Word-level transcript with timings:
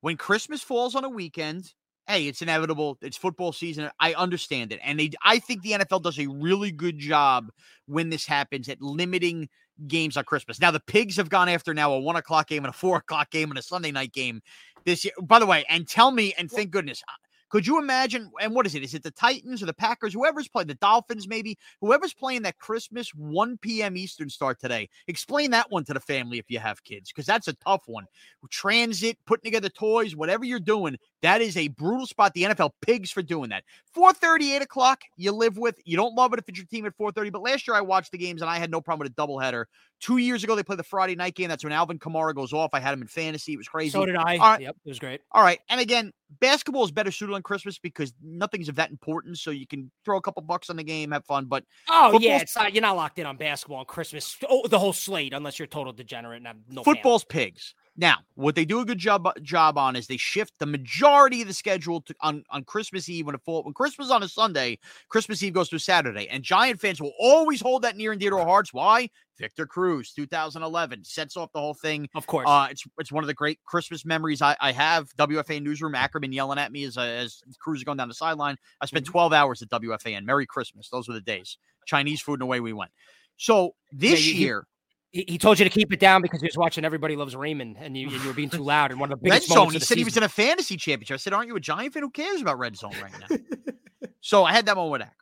When 0.00 0.16
Christmas 0.16 0.62
falls 0.62 0.94
on 0.94 1.04
a 1.04 1.08
weekend, 1.08 1.72
hey, 2.06 2.26
it's 2.26 2.42
inevitable. 2.42 2.98
It's 3.02 3.16
football 3.16 3.52
season. 3.52 3.90
I 4.00 4.14
understand 4.14 4.72
it. 4.72 4.80
And 4.82 4.98
they 4.98 5.10
I 5.22 5.38
think 5.38 5.62
the 5.62 5.72
NFL 5.72 6.02
does 6.02 6.18
a 6.18 6.26
really 6.26 6.72
good 6.72 6.98
job 6.98 7.50
when 7.86 8.10
this 8.10 8.26
happens 8.26 8.68
at 8.68 8.80
limiting 8.80 9.48
games 9.86 10.16
on 10.16 10.24
Christmas. 10.24 10.60
Now 10.60 10.70
the 10.70 10.80
pigs 10.80 11.16
have 11.16 11.28
gone 11.28 11.48
after 11.48 11.72
now 11.74 11.92
a 11.92 12.00
one 12.00 12.16
o'clock 12.16 12.48
game 12.48 12.64
and 12.64 12.74
a 12.74 12.76
four 12.76 12.98
o'clock 12.98 13.30
game 13.30 13.50
and 13.50 13.58
a 13.58 13.62
Sunday 13.62 13.90
night 13.90 14.12
game 14.12 14.40
this 14.84 15.04
year. 15.04 15.14
By 15.22 15.38
the 15.38 15.46
way, 15.46 15.64
and 15.68 15.86
tell 15.86 16.10
me, 16.10 16.34
and 16.38 16.50
thank 16.50 16.70
goodness, 16.70 17.02
could 17.50 17.66
you 17.66 17.78
imagine? 17.78 18.30
And 18.40 18.54
what 18.54 18.64
is 18.64 18.74
it? 18.74 18.82
Is 18.82 18.94
it 18.94 19.02
the 19.02 19.10
Titans 19.10 19.62
or 19.62 19.66
the 19.66 19.74
Packers? 19.74 20.14
Whoever's 20.14 20.48
playing 20.48 20.68
the 20.68 20.74
Dolphins, 20.76 21.28
maybe 21.28 21.58
whoever's 21.80 22.14
playing 22.14 22.42
that 22.42 22.58
Christmas 22.58 23.10
1 23.10 23.58
p.m. 23.58 23.96
Eastern 23.96 24.30
start 24.30 24.60
today. 24.60 24.88
Explain 25.08 25.50
that 25.50 25.70
one 25.70 25.84
to 25.84 25.94
the 25.94 26.00
family 26.00 26.38
if 26.38 26.50
you 26.50 26.58
have 26.60 26.82
kids, 26.84 27.10
because 27.10 27.26
that's 27.26 27.48
a 27.48 27.52
tough 27.54 27.82
one. 27.86 28.06
Transit, 28.50 29.18
putting 29.26 29.44
together 29.44 29.68
toys, 29.68 30.16
whatever 30.16 30.44
you're 30.44 30.60
doing, 30.60 30.96
that 31.22 31.40
is 31.40 31.56
a 31.56 31.68
brutal 31.68 32.06
spot. 32.06 32.32
The 32.34 32.44
NFL 32.44 32.70
pigs 32.80 33.10
for 33.10 33.22
doing 33.22 33.50
that. 33.50 33.64
4:30, 33.94 34.56
8 34.56 34.62
o'clock, 34.62 35.02
you 35.16 35.32
live 35.32 35.58
with. 35.58 35.76
You 35.84 35.96
don't 35.96 36.14
love 36.14 36.32
it 36.32 36.38
if 36.38 36.48
it's 36.48 36.58
your 36.58 36.66
team 36.66 36.86
at 36.86 36.96
4:30. 36.96 37.30
But 37.30 37.42
last 37.42 37.66
year 37.66 37.76
I 37.76 37.80
watched 37.80 38.12
the 38.12 38.18
games 38.18 38.42
and 38.42 38.50
I 38.50 38.58
had 38.58 38.70
no 38.70 38.80
problem 38.80 39.04
with 39.04 39.12
a 39.12 39.20
doubleheader. 39.20 39.64
Two 40.00 40.16
years 40.16 40.42
ago 40.44 40.56
they 40.56 40.62
played 40.62 40.78
the 40.78 40.84
Friday 40.84 41.14
night 41.14 41.34
game. 41.34 41.48
That's 41.48 41.62
when 41.62 41.72
Alvin 41.72 41.98
Kamara 41.98 42.34
goes 42.34 42.52
off. 42.52 42.70
I 42.72 42.80
had 42.80 42.94
him 42.94 43.02
in 43.02 43.08
fantasy. 43.08 43.52
It 43.52 43.58
was 43.58 43.68
crazy. 43.68 43.90
So 43.90 44.06
did 44.06 44.16
I. 44.16 44.36
Right. 44.38 44.60
Yep, 44.60 44.76
it 44.84 44.88
was 44.88 44.98
great. 44.98 45.20
All 45.32 45.42
right, 45.42 45.60
and 45.68 45.80
again, 45.80 46.12
basketball 46.40 46.84
is 46.84 46.90
better 46.90 47.10
suited 47.10 47.34
on 47.34 47.42
Christmas 47.42 47.78
because 47.78 48.12
nothing's 48.22 48.68
of 48.68 48.76
that 48.76 48.90
importance. 48.90 49.40
So 49.42 49.50
you 49.50 49.66
can 49.66 49.90
throw 50.04 50.16
a 50.16 50.22
couple 50.22 50.42
bucks 50.42 50.70
on 50.70 50.76
the 50.76 50.84
game, 50.84 51.10
have 51.10 51.24
fun. 51.24 51.46
But 51.46 51.64
oh 51.88 52.18
yeah, 52.18 52.38
it's 52.38 52.56
not 52.56 52.72
you're 52.72 52.82
not 52.82 52.96
locked 52.96 53.18
in 53.18 53.26
on 53.26 53.36
basketball 53.36 53.78
on 53.78 53.84
Christmas. 53.84 54.36
Oh, 54.48 54.66
the 54.66 54.78
whole 54.78 54.92
slate, 54.92 55.32
unless 55.32 55.58
you're 55.58 55.66
total 55.66 55.92
degenerate 55.92 56.38
and 56.38 56.46
have 56.46 56.56
no 56.68 56.82
football's 56.82 57.24
family. 57.24 57.50
pigs. 57.50 57.74
Now, 57.96 58.18
what 58.34 58.54
they 58.54 58.64
do 58.64 58.80
a 58.80 58.84
good 58.84 58.98
job 58.98 59.28
job 59.42 59.76
on 59.76 59.96
is 59.96 60.06
they 60.06 60.16
shift 60.16 60.54
the 60.58 60.66
majority 60.66 61.42
of 61.42 61.48
the 61.48 61.54
schedule 61.54 62.00
to 62.02 62.14
on, 62.20 62.44
on 62.50 62.64
Christmas 62.64 63.08
Eve 63.08 63.26
when 63.26 63.34
it 63.34 63.42
fall 63.44 63.62
when 63.62 63.74
Christmas 63.74 64.10
on 64.10 64.22
a 64.22 64.28
Sunday, 64.28 64.78
Christmas 65.08 65.42
Eve 65.42 65.52
goes 65.52 65.68
to 65.68 65.78
Saturday, 65.78 66.26
and 66.28 66.42
Giant 66.42 66.80
fans 66.80 67.00
will 67.00 67.12
always 67.18 67.60
hold 67.60 67.82
that 67.82 67.96
near 67.96 68.12
and 68.12 68.20
dear 68.20 68.30
to 68.30 68.38
our 68.38 68.46
hearts. 68.46 68.72
Why? 68.72 69.10
Victor 69.40 69.66
Cruz, 69.66 70.12
2011, 70.12 71.04
sets 71.04 71.36
off 71.36 71.50
the 71.52 71.58
whole 71.58 71.74
thing. 71.74 72.08
Of 72.14 72.26
course, 72.26 72.46
uh, 72.48 72.68
it's 72.70 72.84
it's 72.98 73.10
one 73.10 73.24
of 73.24 73.28
the 73.28 73.34
great 73.34 73.58
Christmas 73.64 74.04
memories 74.04 74.42
I, 74.42 74.56
I 74.60 74.72
have. 74.72 75.08
WFAN 75.16 75.62
newsroom 75.62 75.94
Ackerman 75.94 76.32
yelling 76.32 76.58
at 76.58 76.70
me 76.70 76.84
as 76.84 76.98
uh, 76.98 77.02
as 77.02 77.42
Cruz 77.58 77.78
is 77.78 77.84
going 77.84 77.96
down 77.96 78.08
the 78.08 78.14
sideline. 78.14 78.56
I 78.80 78.86
spent 78.86 79.06
mm-hmm. 79.06 79.12
12 79.12 79.32
hours 79.32 79.62
at 79.62 79.70
WFAN. 79.70 80.24
Merry 80.24 80.46
Christmas. 80.46 80.88
Those 80.90 81.08
were 81.08 81.14
the 81.14 81.20
days. 81.20 81.56
Chinese 81.86 82.20
food 82.20 82.34
and 82.34 82.42
away 82.42 82.60
we 82.60 82.72
went. 82.72 82.90
So 83.38 83.74
this 83.90 84.26
yeah, 84.26 84.32
you, 84.34 84.38
year, 84.38 84.66
he, 85.12 85.38
told 85.38 85.58
you 85.58 85.64
to 85.64 85.70
keep 85.70 85.92
it 85.92 85.98
down 85.98 86.22
because 86.22 86.40
he 86.40 86.46
was 86.46 86.56
watching 86.56 86.84
Everybody 86.84 87.16
Loves 87.16 87.34
Raymond, 87.34 87.76
and 87.80 87.96
you, 87.96 88.08
you 88.08 88.28
were 88.28 88.34
being 88.34 88.50
too 88.50 88.62
loud. 88.62 88.90
And 88.90 89.00
one 89.00 89.10
of 89.10 89.18
the 89.18 89.24
biggest 89.24 89.48
Red 89.48 89.54
Zone. 89.54 89.66
He 89.70 89.78
said 89.78 89.82
season. 89.82 89.98
he 89.98 90.04
was 90.04 90.16
in 90.16 90.22
a 90.22 90.28
fantasy 90.28 90.76
championship. 90.76 91.14
I 91.14 91.16
said, 91.16 91.32
"Aren't 91.32 91.48
you 91.48 91.56
a 91.56 91.60
Giant 91.60 91.94
fan? 91.94 92.02
Who 92.02 92.10
cares 92.10 92.42
about 92.42 92.58
Red 92.58 92.76
Zone 92.76 92.92
right 93.02 93.12
now?" 93.18 94.08
so 94.20 94.44
I 94.44 94.52
had 94.52 94.66
that 94.66 94.76
moment 94.76 94.92
with 94.92 95.02
Ack. 95.02 95.16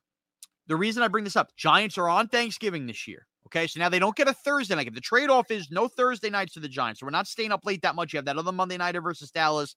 The 0.66 0.76
reason 0.76 1.02
I 1.02 1.08
bring 1.08 1.24
this 1.24 1.36
up: 1.36 1.54
Giants 1.56 1.96
are 1.96 2.08
on 2.08 2.28
Thanksgiving 2.28 2.86
this 2.86 3.06
year. 3.06 3.28
Okay, 3.48 3.66
so 3.66 3.80
now 3.80 3.88
they 3.88 3.98
don't 3.98 4.14
get 4.14 4.28
a 4.28 4.34
Thursday 4.34 4.74
night. 4.74 4.92
The 4.94 5.00
trade-off 5.00 5.50
is 5.50 5.70
no 5.70 5.88
Thursday 5.88 6.28
nights 6.28 6.52
to 6.54 6.60
the 6.60 6.68
Giants. 6.68 7.00
So 7.00 7.06
we're 7.06 7.10
not 7.10 7.26
staying 7.26 7.50
up 7.50 7.64
late 7.64 7.80
that 7.80 7.94
much. 7.94 8.12
You 8.12 8.18
have 8.18 8.26
that 8.26 8.36
other 8.36 8.52
Monday 8.52 8.76
nighter 8.76 9.00
versus 9.00 9.30
Dallas. 9.30 9.74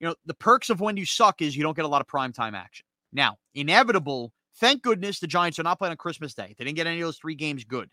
You 0.00 0.08
know, 0.08 0.14
the 0.24 0.34
perks 0.34 0.70
of 0.70 0.80
when 0.80 0.96
you 0.96 1.04
suck 1.04 1.42
is 1.42 1.54
you 1.54 1.62
don't 1.62 1.76
get 1.76 1.84
a 1.84 1.88
lot 1.88 2.00
of 2.00 2.06
prime 2.06 2.32
time 2.32 2.54
action. 2.54 2.86
Now, 3.12 3.36
inevitable. 3.54 4.32
Thank 4.58 4.82
goodness 4.82 5.20
the 5.20 5.26
Giants 5.26 5.58
are 5.58 5.64
not 5.64 5.78
playing 5.78 5.90
on 5.90 5.96
Christmas 5.98 6.32
Day. 6.32 6.54
They 6.56 6.64
didn't 6.64 6.76
get 6.76 6.86
any 6.86 7.00
of 7.00 7.06
those 7.06 7.18
three 7.18 7.34
games 7.34 7.64
good. 7.64 7.90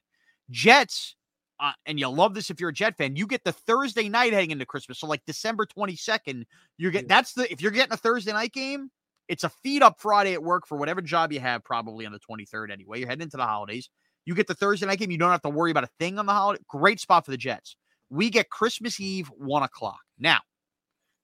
Jets 0.49 1.15
uh, 1.59 1.73
and 1.85 1.99
you'll 1.99 2.15
love 2.15 2.33
this 2.33 2.49
if 2.49 2.59
you're 2.59 2.69
a 2.69 2.73
Jet 2.73 2.97
fan. 2.97 3.15
You 3.15 3.27
get 3.27 3.43
the 3.43 3.51
Thursday 3.51 4.09
night 4.09 4.33
heading 4.33 4.49
into 4.49 4.65
Christmas, 4.65 4.99
so 4.99 5.07
like 5.07 5.21
December 5.27 5.65
22nd, 5.65 6.43
you 6.77 6.89
get 6.89 7.07
that's 7.07 7.33
the 7.33 7.51
if 7.51 7.61
you're 7.61 7.71
getting 7.71 7.93
a 7.93 7.97
Thursday 7.97 8.33
night 8.33 8.51
game, 8.51 8.89
it's 9.27 9.43
a 9.43 9.49
feed 9.49 9.83
up 9.83 9.99
Friday 9.99 10.33
at 10.33 10.41
work 10.41 10.65
for 10.65 10.77
whatever 10.77 11.01
job 11.01 11.31
you 11.31 11.39
have, 11.39 11.63
probably 11.63 12.05
on 12.05 12.11
the 12.11 12.19
23rd 12.19 12.71
anyway. 12.71 12.99
You're 12.99 13.07
heading 13.07 13.23
into 13.23 13.37
the 13.37 13.45
holidays. 13.45 13.89
You 14.25 14.35
get 14.35 14.47
the 14.47 14.53
Thursday 14.53 14.85
night 14.85 14.99
game. 14.99 15.11
You 15.11 15.17
don't 15.17 15.31
have 15.31 15.41
to 15.41 15.49
worry 15.49 15.71
about 15.71 15.83
a 15.83 15.89
thing 15.99 16.19
on 16.19 16.25
the 16.25 16.33
holiday. 16.33 16.61
Great 16.67 16.99
spot 16.99 17.25
for 17.25 17.31
the 17.31 17.37
Jets. 17.37 17.75
We 18.09 18.29
get 18.29 18.49
Christmas 18.49 18.99
Eve, 18.99 19.27
one 19.37 19.63
o'clock. 19.63 20.01
Now, 20.19 20.39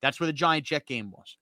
that's 0.02 0.19
where 0.19 0.28
the 0.28 0.34
Giant 0.34 0.66
Jet 0.66 0.85
game 0.85 1.12
was. 1.12 1.38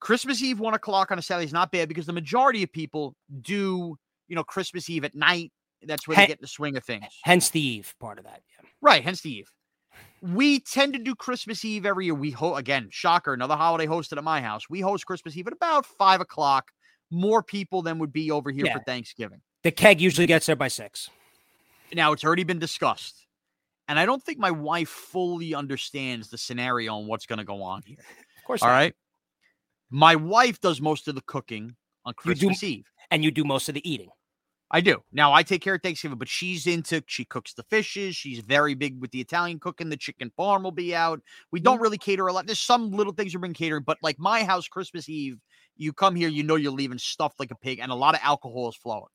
Christmas 0.00 0.42
Eve, 0.42 0.60
one 0.60 0.74
o'clock 0.74 1.10
on 1.10 1.18
a 1.18 1.22
Saturday 1.22 1.46
is 1.46 1.52
not 1.52 1.72
bad 1.72 1.88
because 1.88 2.06
the 2.06 2.12
majority 2.12 2.62
of 2.62 2.70
people 2.70 3.14
do, 3.40 3.96
you 4.28 4.36
know, 4.36 4.44
Christmas 4.44 4.90
Eve 4.90 5.04
at 5.04 5.14
night 5.14 5.50
that's 5.82 6.06
where 6.08 6.16
they 6.16 6.26
get 6.26 6.38
in 6.38 6.42
the 6.42 6.48
swing 6.48 6.76
of 6.76 6.84
things. 6.84 7.04
Hence 7.22 7.50
the 7.50 7.60
Eve 7.60 7.94
part 8.00 8.18
of 8.18 8.24
that. 8.24 8.42
Yeah. 8.58 8.68
Right. 8.80 9.02
Hence 9.02 9.20
the 9.20 9.30
Eve. 9.30 9.50
We 10.20 10.60
tend 10.60 10.92
to 10.94 10.98
do 10.98 11.14
Christmas 11.14 11.64
Eve 11.64 11.86
every 11.86 12.06
year. 12.06 12.14
We 12.14 12.30
host 12.30 12.58
again, 12.58 12.88
shocker, 12.90 13.32
another 13.32 13.56
holiday 13.56 13.86
hosted 13.86 14.18
at 14.18 14.24
my 14.24 14.40
house. 14.40 14.68
We 14.68 14.80
host 14.80 15.06
Christmas 15.06 15.36
Eve 15.36 15.46
at 15.46 15.52
about 15.52 15.86
five 15.86 16.20
o'clock. 16.20 16.70
More 17.10 17.42
people 17.42 17.82
than 17.82 17.98
would 17.98 18.12
be 18.12 18.30
over 18.30 18.50
here 18.50 18.66
yeah. 18.66 18.74
for 18.74 18.82
Thanksgiving. 18.84 19.40
The 19.66 19.72
keg 19.72 20.00
usually 20.00 20.28
gets 20.28 20.46
there 20.46 20.54
by 20.54 20.68
six. 20.68 21.10
Now 21.92 22.12
it's 22.12 22.22
already 22.22 22.44
been 22.44 22.60
discussed. 22.60 23.26
And 23.88 23.98
I 23.98 24.06
don't 24.06 24.22
think 24.22 24.38
my 24.38 24.52
wife 24.52 24.88
fully 24.88 25.56
understands 25.56 26.30
the 26.30 26.38
scenario 26.38 26.96
and 27.00 27.08
what's 27.08 27.26
going 27.26 27.40
to 27.40 27.44
go 27.44 27.64
on 27.64 27.82
here. 27.84 27.96
Of 27.98 28.44
course. 28.46 28.62
All 28.62 28.68
not. 28.68 28.74
right. 28.74 28.94
My 29.90 30.14
wife 30.14 30.60
does 30.60 30.80
most 30.80 31.08
of 31.08 31.16
the 31.16 31.20
cooking 31.22 31.74
on 32.04 32.14
Christmas 32.14 32.60
do, 32.60 32.66
Eve. 32.66 32.84
And 33.10 33.24
you 33.24 33.32
do 33.32 33.42
most 33.42 33.68
of 33.68 33.74
the 33.74 33.90
eating. 33.90 34.10
I 34.70 34.80
do. 34.80 35.02
Now 35.10 35.32
I 35.32 35.42
take 35.42 35.62
care 35.62 35.74
of 35.74 35.82
Thanksgiving, 35.82 36.18
but 36.18 36.28
she's 36.28 36.68
into 36.68 37.02
she 37.08 37.24
cooks 37.24 37.52
the 37.52 37.64
fishes. 37.64 38.14
She's 38.14 38.38
very 38.38 38.74
big 38.74 39.00
with 39.00 39.10
the 39.10 39.20
Italian 39.20 39.58
cooking. 39.58 39.88
The 39.88 39.96
chicken 39.96 40.30
farm 40.36 40.62
will 40.62 40.70
be 40.70 40.94
out. 40.94 41.20
We 41.50 41.58
don't 41.58 41.74
mm-hmm. 41.74 41.82
really 41.82 41.98
cater 41.98 42.28
a 42.28 42.32
lot. 42.32 42.46
There's 42.46 42.60
some 42.60 42.92
little 42.92 43.12
things 43.12 43.34
we 43.34 43.40
bring 43.40 43.52
catering, 43.52 43.82
but 43.84 43.98
like 44.00 44.20
my 44.20 44.44
house, 44.44 44.68
Christmas 44.68 45.08
Eve, 45.08 45.38
you 45.76 45.92
come 45.92 46.14
here, 46.14 46.28
you 46.28 46.44
know 46.44 46.54
you're 46.54 46.70
leaving 46.70 46.98
stuffed 46.98 47.40
like 47.40 47.50
a 47.50 47.56
pig, 47.56 47.80
and 47.80 47.90
a 47.90 47.96
lot 47.96 48.14
of 48.14 48.20
alcohol 48.22 48.68
is 48.68 48.76
flowing. 48.76 49.06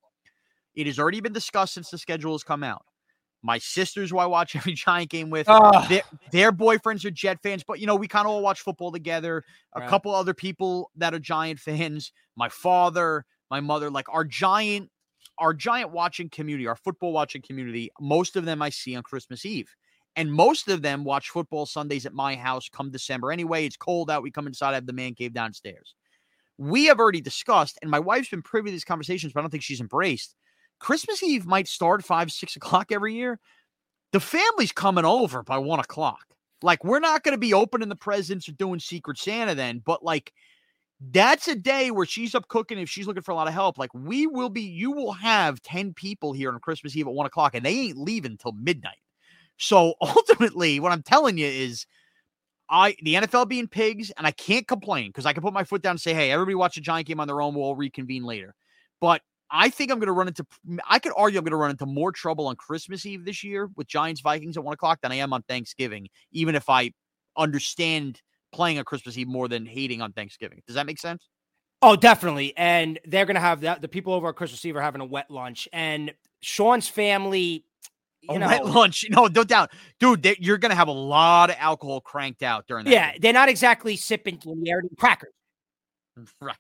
It 0.76 0.88
has 0.88 1.00
already 1.00 1.22
been 1.22 1.34
discussed 1.34 1.74
since 1.74 1.90
the 1.90 1.98
schedule 1.98 2.34
has 2.34 2.44
come 2.44 2.64
out. 2.64 2.86
My 3.44 3.58
sisters, 3.58 4.12
who 4.12 4.20
I 4.20 4.26
watch 4.26 4.56
every 4.56 4.74
Giant 4.74 5.09
game 5.09 5.30
with, 5.30 5.48
their, 5.48 5.56
ah. 5.56 6.04
their, 6.32 6.52
boyfriends 6.52 7.06
are 7.06 7.12
Jet 7.12 7.40
fans, 7.42 7.64
but 7.64 7.80
you 7.80 7.88
know 7.88 7.96
we 7.96 8.08
kind 8.08 8.26
of 8.26 8.32
all 8.32 8.42
watch 8.42 8.62
football 8.62 8.92
together. 8.92 9.44
A 9.74 9.80
right. 9.80 9.90
couple 9.90 10.14
other 10.14 10.34
people 10.34 10.92
that 10.96 11.14
are 11.14 11.20
Giant 11.20 11.59
fans. 11.59 12.12
My 12.36 12.50
father, 12.50 13.26
my 13.50 13.59
mother, 13.59 13.90
like 13.90 14.08
our 14.09 14.24
Giant 14.24 14.90
our 15.42 15.54
giant 15.54 15.92
watching 15.92 16.30
community, 16.30 16.68
our 16.68 16.76
football 16.76 17.12
watching 17.12 17.42
community, 17.42 17.92
most 18.00 18.36
of 18.36 18.46
them 18.46 18.62
I 18.62 18.70
see 18.70 18.96
on 18.96 19.02
Christmas 19.02 19.44
Eve. 19.44 19.76
And 20.16 20.32
most 20.32 20.68
of 20.68 20.82
them 20.82 21.03
watch 21.03 21.30
football 21.30 21.66
Sundays 21.66 22.06
at 22.06 22.14
my 22.14 22.36
house 22.36 22.70
come 22.70 22.92
December. 22.92 23.32
Anyway, 23.32 23.66
it's 23.66 23.78
cold 23.78 24.12
out. 24.12 24.24
We 24.24 24.30
come 24.30 24.46
inside, 24.46 24.72
I 24.72 24.76
have 24.76 24.86
the 24.86 24.94
man 24.94 25.16
cave 25.16 25.34
downstairs. 25.34 25.96
We 26.58 26.86
have 26.86 27.00
already 27.00 27.22
discussed, 27.22 27.80
and 27.82 27.90
my 27.90 28.00
wife's 28.00 28.30
been 28.30 28.42
privy 28.42 28.70
to 28.70 28.74
these 28.74 28.84
conversations, 28.84 29.34
but 29.34 29.40
I 29.40 29.44
don't 29.44 29.50
think 29.50 29.64
she's 29.64 29.82
embraced. 29.82 30.36
Christmas 30.81 31.24
Eve 31.24 31.46
might 31.46 31.68
start 31.68 32.03
five, 32.03 32.31
six 32.31 32.56
o'clock 32.56 32.92
every 32.92 33.16
year. 33.16 33.40
The 34.12 34.19
family's 34.19 34.72
coming 34.72 35.06
over 35.06 35.44
by 35.44 35.58
one 35.58 35.80
o'clock. 35.80 36.25
Like, 36.64 36.84
we're 36.84 37.00
not 37.00 37.24
going 37.24 37.34
to 37.34 37.40
be 37.40 37.53
opening 37.53 37.90
the 37.90 37.96
presents 37.96 38.50
or 38.50 38.52
doing 38.53 38.80
Secret 38.80 39.18
Santa 39.18 39.56
then, 39.56 39.81
but 39.86 40.03
like, 40.03 40.34
that's 41.09 41.47
a 41.47 41.56
day 41.56 41.90
where 41.91 42.06
she's 42.06 42.36
up 42.36 42.47
cooking 42.47 42.78
if 42.78 42.90
she's 42.90 43.08
looking 43.08 43.24
for 43.24 43.31
a 43.31 43.36
lot 43.36 43.47
of 43.47 43.53
help. 43.53 43.78
Like 43.78 43.94
we 43.94 44.28
will 44.28 44.50
be, 44.50 44.62
you 44.62 44.91
will 44.91 45.14
have 45.14 45.62
10 45.64 45.94
people 45.94 46.31
here 46.31 46.52
on 46.52 46.59
Christmas 46.59 46.96
Eve 46.96 47.08
at 47.08 47.14
one 47.14 47.25
o'clock, 47.25 47.56
and 47.56 47.66
they 47.66 47.74
ain't 47.74 47.97
leaving 47.97 48.31
until 48.31 48.52
midnight. 48.52 49.00
So 49.58 49.96
ultimately, 50.02 50.80
what 50.80 50.91
I'm 50.91 51.02
telling 51.02 51.38
you 51.38 51.47
is 51.47 51.88
I 52.70 52.96
the 53.02 53.16
NFL 53.16 53.50
being 53.50 53.68
pigs, 53.68 54.12
and 54.12 54.28
I 54.28 54.31
can't 54.31 54.68
complain 54.68 55.08
because 55.08 55.25
I 55.25 55.34
can 55.34 55.41
put 55.41 55.53
my 55.53 55.64
foot 55.64 55.81
down 55.81 55.91
and 55.91 56.02
say, 56.02 56.14
hey, 56.14 56.31
everybody 56.31 56.56
watch 56.56 56.78
a 56.78 56.81
giant 56.81 57.08
game 57.08 57.20
on 57.20 57.28
their 57.28 57.41
own, 57.41 57.56
we'll 57.56 57.75
reconvene 57.75 58.24
later. 58.24 58.53
But 59.00 59.22
I 59.52 59.70
think 59.70 59.92
I'm 59.92 60.00
going 60.00 60.08
to 60.08 60.14
run 60.14 60.30
into, 60.30 60.46
I 60.90 61.00
could 61.00 61.12
argue 61.18 61.38
I'm 61.38 61.44
going 61.44 61.52
to 61.52 61.58
run 61.58 61.72
into 61.72 61.86
more 61.86 62.12
trouble 62.12 62.48
on 62.48 62.56
Christmas 62.56 63.06
Eve 63.06 63.26
this 63.26 63.44
year 63.44 63.70
with 63.76 63.88
Giants 63.88 64.22
Vikings 64.22 64.56
at 64.56 64.64
one 64.64 64.74
o'clock 64.74 65.00
than 65.02 65.12
I 65.12 65.16
am 65.16 65.34
on 65.34 65.44
Thanksgiving, 65.44 66.08
even 66.32 66.56
if 66.56 66.70
I 66.70 66.94
understand 67.38 68.22
playing 68.54 68.78
on 68.78 68.86
Christmas 68.86 69.18
Eve 69.18 69.28
more 69.28 69.48
than 69.48 69.66
hating 69.66 70.02
on 70.02 70.14
Thanksgiving. 70.14 70.62
Does 70.68 70.76
that 70.76 70.86
make 70.86 71.00
sense? 71.00 71.28
Oh, 71.82 71.96
definitely. 71.96 72.53
And 72.56 73.00
they're 73.06 73.26
going 73.26 73.36
to 73.36 73.42
have 73.42 73.62
that. 73.62 73.82
The 73.82 73.88
people 73.88 74.14
over 74.14 74.30
at 74.30 74.36
Christmas 74.36 74.64
Eve 74.64 74.76
are 74.76 74.82
having 74.82 75.02
a 75.02 75.06
wet 75.06 75.30
lunch. 75.30 75.68
And 75.74 76.14
Sean's 76.42 76.88
family, 76.88 77.66
you 78.22 78.36
a 78.36 78.40
know, 78.40 78.47
wet 78.47 78.66
lunch. 78.66 79.06
No, 79.09 79.26
no 79.26 79.44
doubt. 79.44 79.72
Dude, 80.00 80.22
they, 80.24 80.38
you're 80.40 80.59
going 80.59 80.70
to 80.70 80.76
have 80.76 80.88
a 80.88 80.94
lot 80.94 81.50
of 81.50 81.56
alcohol 81.59 82.00
cranked 82.00 82.44
out 82.44 82.68
during 82.68 82.86
that. 82.86 82.92
Yeah. 82.92 83.12
Game. 83.12 83.20
They're 83.22 83.34
not 83.34 83.50
exactly 83.50 83.96
sipping 83.97 84.40
crackers. 84.97 85.34
Mm, 86.18 86.28
right. 86.40 86.56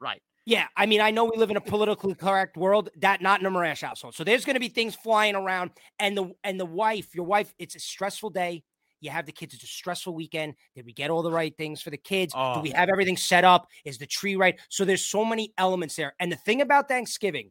Right. 0.00 0.22
Yeah, 0.44 0.66
I 0.76 0.86
mean, 0.86 1.00
I 1.00 1.12
know 1.12 1.24
we 1.24 1.36
live 1.36 1.50
in 1.50 1.56
a 1.56 1.60
politically 1.60 2.14
correct 2.14 2.56
world. 2.56 2.90
That 2.96 3.22
not 3.22 3.40
in 3.40 3.46
a 3.46 3.50
Morash 3.50 3.82
household. 3.82 4.14
So 4.14 4.24
there's 4.24 4.44
going 4.44 4.54
to 4.54 4.60
be 4.60 4.68
things 4.68 4.94
flying 4.94 5.36
around, 5.36 5.70
and 6.00 6.16
the 6.16 6.32
and 6.42 6.58
the 6.58 6.66
wife, 6.66 7.14
your 7.14 7.24
wife, 7.24 7.54
it's 7.58 7.76
a 7.76 7.80
stressful 7.80 8.30
day. 8.30 8.64
You 9.00 9.10
have 9.10 9.26
the 9.26 9.32
kids. 9.32 9.54
It's 9.54 9.64
a 9.64 9.68
stressful 9.68 10.14
weekend. 10.14 10.54
Did 10.74 10.86
we 10.86 10.92
get 10.92 11.10
all 11.10 11.22
the 11.22 11.30
right 11.30 11.56
things 11.56 11.82
for 11.82 11.90
the 11.90 11.96
kids? 11.96 12.32
Oh. 12.36 12.54
Do 12.54 12.60
we 12.60 12.70
have 12.70 12.88
everything 12.88 13.16
set 13.16 13.44
up? 13.44 13.68
Is 13.84 13.98
the 13.98 14.06
tree 14.06 14.36
right? 14.36 14.58
So 14.68 14.84
there's 14.84 15.04
so 15.04 15.24
many 15.24 15.52
elements 15.58 15.96
there. 15.96 16.14
And 16.20 16.30
the 16.30 16.36
thing 16.36 16.60
about 16.60 16.88
Thanksgiving, 16.88 17.50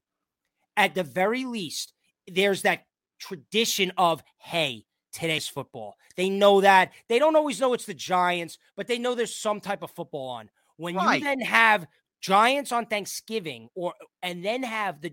at 0.77 0.95
the 0.95 1.03
very 1.03 1.45
least, 1.45 1.93
there's 2.27 2.61
that 2.61 2.85
tradition 3.19 3.91
of, 3.97 4.23
hey, 4.37 4.85
today's 5.11 5.47
football. 5.47 5.97
They 6.15 6.29
know 6.29 6.61
that. 6.61 6.91
They 7.09 7.19
don't 7.19 7.35
always 7.35 7.59
know 7.59 7.73
it's 7.73 7.85
the 7.85 7.93
Giants, 7.93 8.57
but 8.77 8.87
they 8.87 8.97
know 8.97 9.13
there's 9.13 9.35
some 9.35 9.59
type 9.59 9.83
of 9.83 9.91
football 9.91 10.29
on. 10.29 10.49
When 10.77 10.95
right. 10.95 11.19
you 11.19 11.25
then 11.25 11.41
have 11.41 11.85
Giants 12.21 12.71
on 12.71 12.85
Thanksgiving 12.85 13.69
or 13.75 13.93
and 14.21 14.45
then 14.45 14.63
have 14.63 15.01
the 15.01 15.11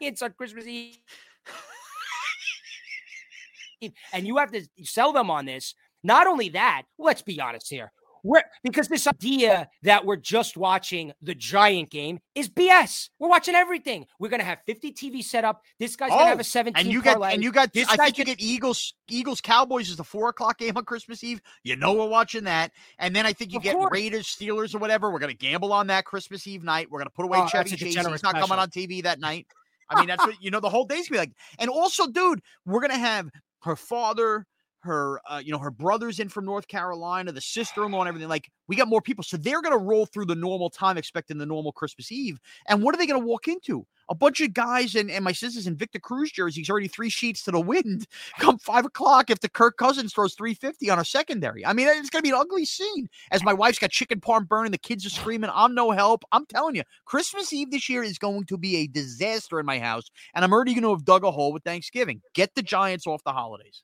Giants 0.00 0.22
on 0.22 0.32
Christmas 0.32 0.66
Eve 0.66 0.98
and 4.12 4.26
you 4.26 4.36
have 4.38 4.52
to 4.52 4.62
sell 4.82 5.12
them 5.12 5.30
on 5.30 5.44
this. 5.46 5.74
Not 6.04 6.26
only 6.26 6.48
that, 6.50 6.82
let's 6.98 7.22
be 7.22 7.40
honest 7.40 7.70
here. 7.70 7.92
We're, 8.24 8.42
because 8.62 8.88
this 8.88 9.06
idea 9.06 9.68
that 9.82 10.06
we're 10.06 10.16
just 10.16 10.56
watching 10.56 11.12
the 11.22 11.34
Giant 11.34 11.90
game 11.90 12.20
is 12.34 12.48
BS. 12.48 13.10
We're 13.18 13.28
watching 13.28 13.54
everything. 13.54 14.06
We're 14.20 14.28
gonna 14.28 14.44
have 14.44 14.58
50 14.66 14.92
TV 14.92 15.24
set 15.24 15.44
up. 15.44 15.62
This 15.80 15.96
guy's 15.96 16.10
oh, 16.12 16.18
gonna 16.18 16.30
have 16.30 16.40
a 16.40 16.44
17. 16.44 16.80
And 16.80 16.92
you 16.92 17.02
parlay. 17.02 17.28
get 17.28 17.34
and 17.34 17.42
you 17.42 17.50
got 17.50 17.72
this 17.72 17.88
I 17.88 17.96
think 17.96 18.18
you 18.18 18.24
get 18.24 18.40
Eagles 18.40 18.94
Eagles 19.08 19.40
Cowboys 19.40 19.90
is 19.90 19.96
the 19.96 20.04
four 20.04 20.28
o'clock 20.28 20.58
game 20.58 20.76
on 20.76 20.84
Christmas 20.84 21.24
Eve. 21.24 21.40
You 21.64 21.76
know 21.76 21.94
we're 21.94 22.08
watching 22.08 22.44
that. 22.44 22.70
And 22.98 23.14
then 23.14 23.26
I 23.26 23.32
think 23.32 23.52
you 23.52 23.60
get 23.60 23.74
course. 23.74 23.90
Raiders, 23.92 24.26
Steelers, 24.26 24.74
or 24.74 24.78
whatever. 24.78 25.10
We're 25.10 25.18
gonna 25.18 25.34
gamble 25.34 25.72
on 25.72 25.88
that 25.88 26.04
Christmas 26.04 26.46
Eve 26.46 26.62
night. 26.62 26.88
We're 26.90 27.00
gonna 27.00 27.10
put 27.10 27.24
away 27.24 27.38
oh, 27.40 27.48
Chevy 27.48 27.70
Chase. 27.70 27.80
He's 27.80 27.96
not 27.96 28.18
special. 28.18 28.40
coming 28.40 28.58
on 28.58 28.68
TV 28.70 29.02
that 29.02 29.18
night. 29.18 29.46
I 29.90 29.98
mean, 29.98 30.08
that's 30.08 30.24
what 30.24 30.36
you 30.40 30.50
know, 30.50 30.60
the 30.60 30.70
whole 30.70 30.84
day's 30.84 31.08
gonna 31.08 31.22
be 31.22 31.28
like. 31.28 31.36
And 31.58 31.70
also, 31.70 32.06
dude, 32.06 32.40
we're 32.66 32.80
gonna 32.80 32.98
have 32.98 33.28
her 33.62 33.76
father, 33.76 34.46
her 34.82 35.20
uh, 35.28 35.40
you 35.42 35.52
know 35.52 35.58
her 35.58 35.70
brothers 35.70 36.20
in 36.20 36.28
from 36.28 36.44
north 36.44 36.66
carolina 36.68 37.30
the 37.32 37.40
sister-in-law 37.40 38.00
and 38.00 38.08
everything 38.08 38.28
like 38.28 38.50
we 38.72 38.76
got 38.76 38.88
more 38.88 39.02
people. 39.02 39.22
So 39.22 39.36
they're 39.36 39.60
going 39.60 39.78
to 39.78 39.84
roll 39.84 40.06
through 40.06 40.24
the 40.24 40.34
normal 40.34 40.70
time 40.70 40.96
expecting 40.96 41.36
the 41.36 41.44
normal 41.44 41.72
christmas 41.72 42.10
eve. 42.10 42.40
And 42.68 42.82
what 42.82 42.94
are 42.94 42.98
they 42.98 43.06
going 43.06 43.20
to 43.20 43.26
walk 43.26 43.46
into? 43.46 43.86
A 44.08 44.14
bunch 44.14 44.40
of 44.40 44.54
guys 44.54 44.94
and, 44.94 45.10
and 45.10 45.22
my 45.22 45.32
sisters 45.32 45.66
in 45.66 45.76
victor 45.76 45.98
cruz 45.98 46.32
jerseys. 46.32 46.70
Already 46.70 46.88
three 46.88 47.10
sheets 47.10 47.42
to 47.44 47.50
the 47.50 47.60
wind. 47.60 48.06
Come 48.38 48.56
five 48.58 48.86
o'clock 48.86 49.28
if 49.28 49.40
the 49.40 49.50
kirk 49.50 49.76
cousins 49.76 50.14
throws 50.14 50.34
350 50.34 50.88
on 50.88 50.98
a 50.98 51.04
secondary. 51.04 51.66
I 51.66 51.74
mean 51.74 51.86
it's 51.86 52.08
going 52.08 52.22
to 52.22 52.22
be 52.22 52.30
an 52.30 52.40
ugly 52.40 52.64
scene. 52.64 53.08
As 53.30 53.44
my 53.44 53.52
wife's 53.52 53.78
got 53.78 53.90
chicken 53.90 54.20
parm 54.20 54.48
burning 54.48 54.72
the 54.72 54.78
kids 54.78 55.04
are 55.04 55.10
screaming 55.10 55.50
i'm 55.52 55.74
no 55.74 55.90
help. 55.90 56.24
I'm 56.32 56.46
telling 56.46 56.74
you 56.74 56.82
christmas 57.04 57.52
eve 57.52 57.70
this 57.70 57.90
year 57.90 58.02
is 58.02 58.18
going 58.18 58.44
to 58.46 58.56
be 58.56 58.76
a 58.76 58.86
disaster 58.86 59.60
in 59.60 59.66
my 59.66 59.78
house. 59.78 60.10
And 60.34 60.44
i'm 60.44 60.52
already 60.52 60.72
going 60.72 60.82
to 60.84 60.90
have 60.90 61.04
dug 61.04 61.24
a 61.24 61.30
hole 61.30 61.52
with 61.52 61.62
thanksgiving. 61.62 62.22
Get 62.34 62.54
the 62.54 62.62
giants 62.62 63.06
off 63.06 63.22
the 63.24 63.32
holidays 63.32 63.82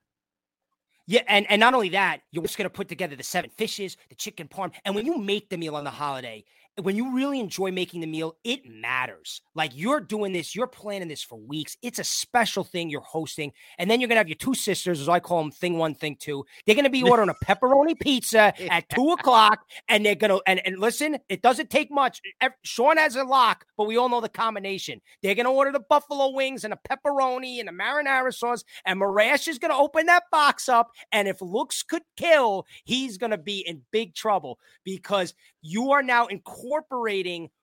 yeah, 1.08 1.22
and, 1.26 1.50
and 1.50 1.58
not 1.58 1.72
only 1.72 1.88
that, 1.88 2.20
you're 2.30 2.42
just 2.42 2.58
gonna 2.58 2.68
put 2.68 2.86
together 2.86 3.16
the 3.16 3.22
seven 3.22 3.50
fishes, 3.56 3.96
the 4.10 4.14
chicken 4.14 4.46
parm, 4.46 4.72
and 4.84 4.94
when 4.94 5.06
you 5.06 5.16
make 5.16 5.48
the 5.48 5.56
meal 5.56 5.74
on 5.74 5.84
the 5.84 5.90
holiday, 5.90 6.44
when 6.82 6.96
you 6.96 7.14
really 7.14 7.40
enjoy 7.40 7.70
making 7.70 8.00
the 8.00 8.06
meal, 8.06 8.36
it 8.44 8.66
matters. 8.66 9.42
Like 9.54 9.72
you're 9.74 10.00
doing 10.00 10.32
this, 10.32 10.54
you're 10.54 10.66
planning 10.66 11.08
this 11.08 11.22
for 11.22 11.38
weeks. 11.38 11.76
It's 11.82 11.98
a 11.98 12.04
special 12.04 12.64
thing 12.64 12.90
you're 12.90 13.00
hosting. 13.00 13.52
And 13.78 13.90
then 13.90 14.00
you're 14.00 14.08
going 14.08 14.16
to 14.16 14.20
have 14.20 14.28
your 14.28 14.36
two 14.36 14.54
sisters, 14.54 15.00
as 15.00 15.08
I 15.08 15.20
call 15.20 15.42
them, 15.42 15.50
thing 15.50 15.78
one, 15.78 15.94
thing 15.94 16.16
two. 16.18 16.44
They're 16.66 16.74
going 16.74 16.84
to 16.84 16.90
be 16.90 17.02
ordering 17.08 17.28
a 17.28 17.44
pepperoni 17.44 17.98
pizza 17.98 18.52
at 18.72 18.88
two 18.88 19.10
o'clock. 19.10 19.60
And 19.88 20.04
they're 20.04 20.14
going 20.14 20.30
to, 20.30 20.40
and, 20.46 20.60
and 20.64 20.78
listen, 20.78 21.18
it 21.28 21.42
doesn't 21.42 21.70
take 21.70 21.90
much. 21.90 22.20
Sean 22.62 22.96
has 22.96 23.16
a 23.16 23.24
lock, 23.24 23.64
but 23.76 23.86
we 23.86 23.96
all 23.96 24.08
know 24.08 24.20
the 24.20 24.28
combination. 24.28 25.00
They're 25.22 25.34
going 25.34 25.46
to 25.46 25.52
order 25.52 25.72
the 25.72 25.80
buffalo 25.80 26.30
wings 26.30 26.64
and 26.64 26.74
a 26.74 26.78
pepperoni 26.88 27.60
and 27.60 27.68
a 27.68 27.72
marinara 27.72 28.32
sauce. 28.32 28.64
And 28.86 29.00
Morash 29.00 29.48
is 29.48 29.58
going 29.58 29.72
to 29.72 29.78
open 29.78 30.06
that 30.06 30.24
box 30.30 30.68
up. 30.68 30.90
And 31.12 31.28
if 31.28 31.40
looks 31.40 31.82
could 31.82 32.02
kill, 32.16 32.66
he's 32.84 33.18
going 33.18 33.30
to 33.30 33.38
be 33.38 33.60
in 33.60 33.82
big 33.90 34.14
trouble 34.14 34.58
because 34.84 35.34
you 35.60 35.90
are 35.92 36.02
now 36.02 36.26
in. 36.26 36.38
incorporating 36.38 36.67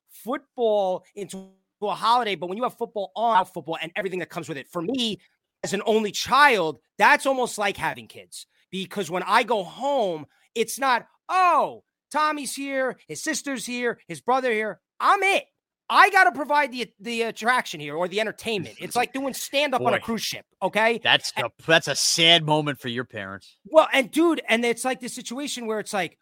football 0.09 1.03
into 1.15 1.49
a 1.81 1.87
holiday. 1.95 2.35
But 2.35 2.47
when 2.47 2.57
you 2.57 2.63
have 2.63 2.77
football 2.77 3.11
on 3.15 3.45
football 3.45 3.77
and 3.81 3.91
everything 3.95 4.19
that 4.19 4.29
comes 4.29 4.47
with 4.47 4.57
it, 4.57 4.67
for 4.67 4.81
me 4.81 5.19
as 5.63 5.73
an 5.73 5.81
only 5.85 6.11
child, 6.11 6.79
that's 6.97 7.25
almost 7.25 7.57
like 7.57 7.77
having 7.77 8.07
kids 8.07 8.47
because 8.71 9.09
when 9.09 9.23
I 9.23 9.43
go 9.43 9.63
home, 9.63 10.25
it's 10.53 10.79
not, 10.79 11.07
oh, 11.29 11.83
Tommy's 12.11 12.55
here, 12.55 12.97
his 13.07 13.21
sister's 13.21 13.65
here, 13.65 13.99
his 14.07 14.21
brother 14.21 14.51
here. 14.51 14.79
I'm 14.99 15.21
it. 15.23 15.45
I 15.87 16.09
got 16.09 16.23
to 16.23 16.31
provide 16.31 16.71
the 16.71 16.91
the 16.99 17.23
attraction 17.23 17.79
here 17.79 17.95
or 17.95 18.07
the 18.07 18.19
entertainment. 18.19 18.77
It's 18.79 18.95
like 18.95 19.13
doing 19.13 19.35
stand 19.35 19.75
up 19.75 19.81
on 19.81 19.93
a 19.93 19.99
cruise 19.99 20.23
ship. 20.23 20.45
Okay, 20.61 20.99
that's 21.03 21.31
a, 21.37 21.51
that's 21.67 21.87
a 21.87 21.95
sad 21.95 22.43
moment 22.43 22.79
for 22.79 22.87
your 22.87 23.03
parents. 23.03 23.57
Well, 23.65 23.87
and 23.93 24.09
dude, 24.09 24.41
and 24.49 24.65
it's 24.65 24.83
like 24.83 24.99
the 24.99 25.09
situation 25.09 25.67
where 25.67 25.79
it's 25.79 25.93
like, 25.93 26.17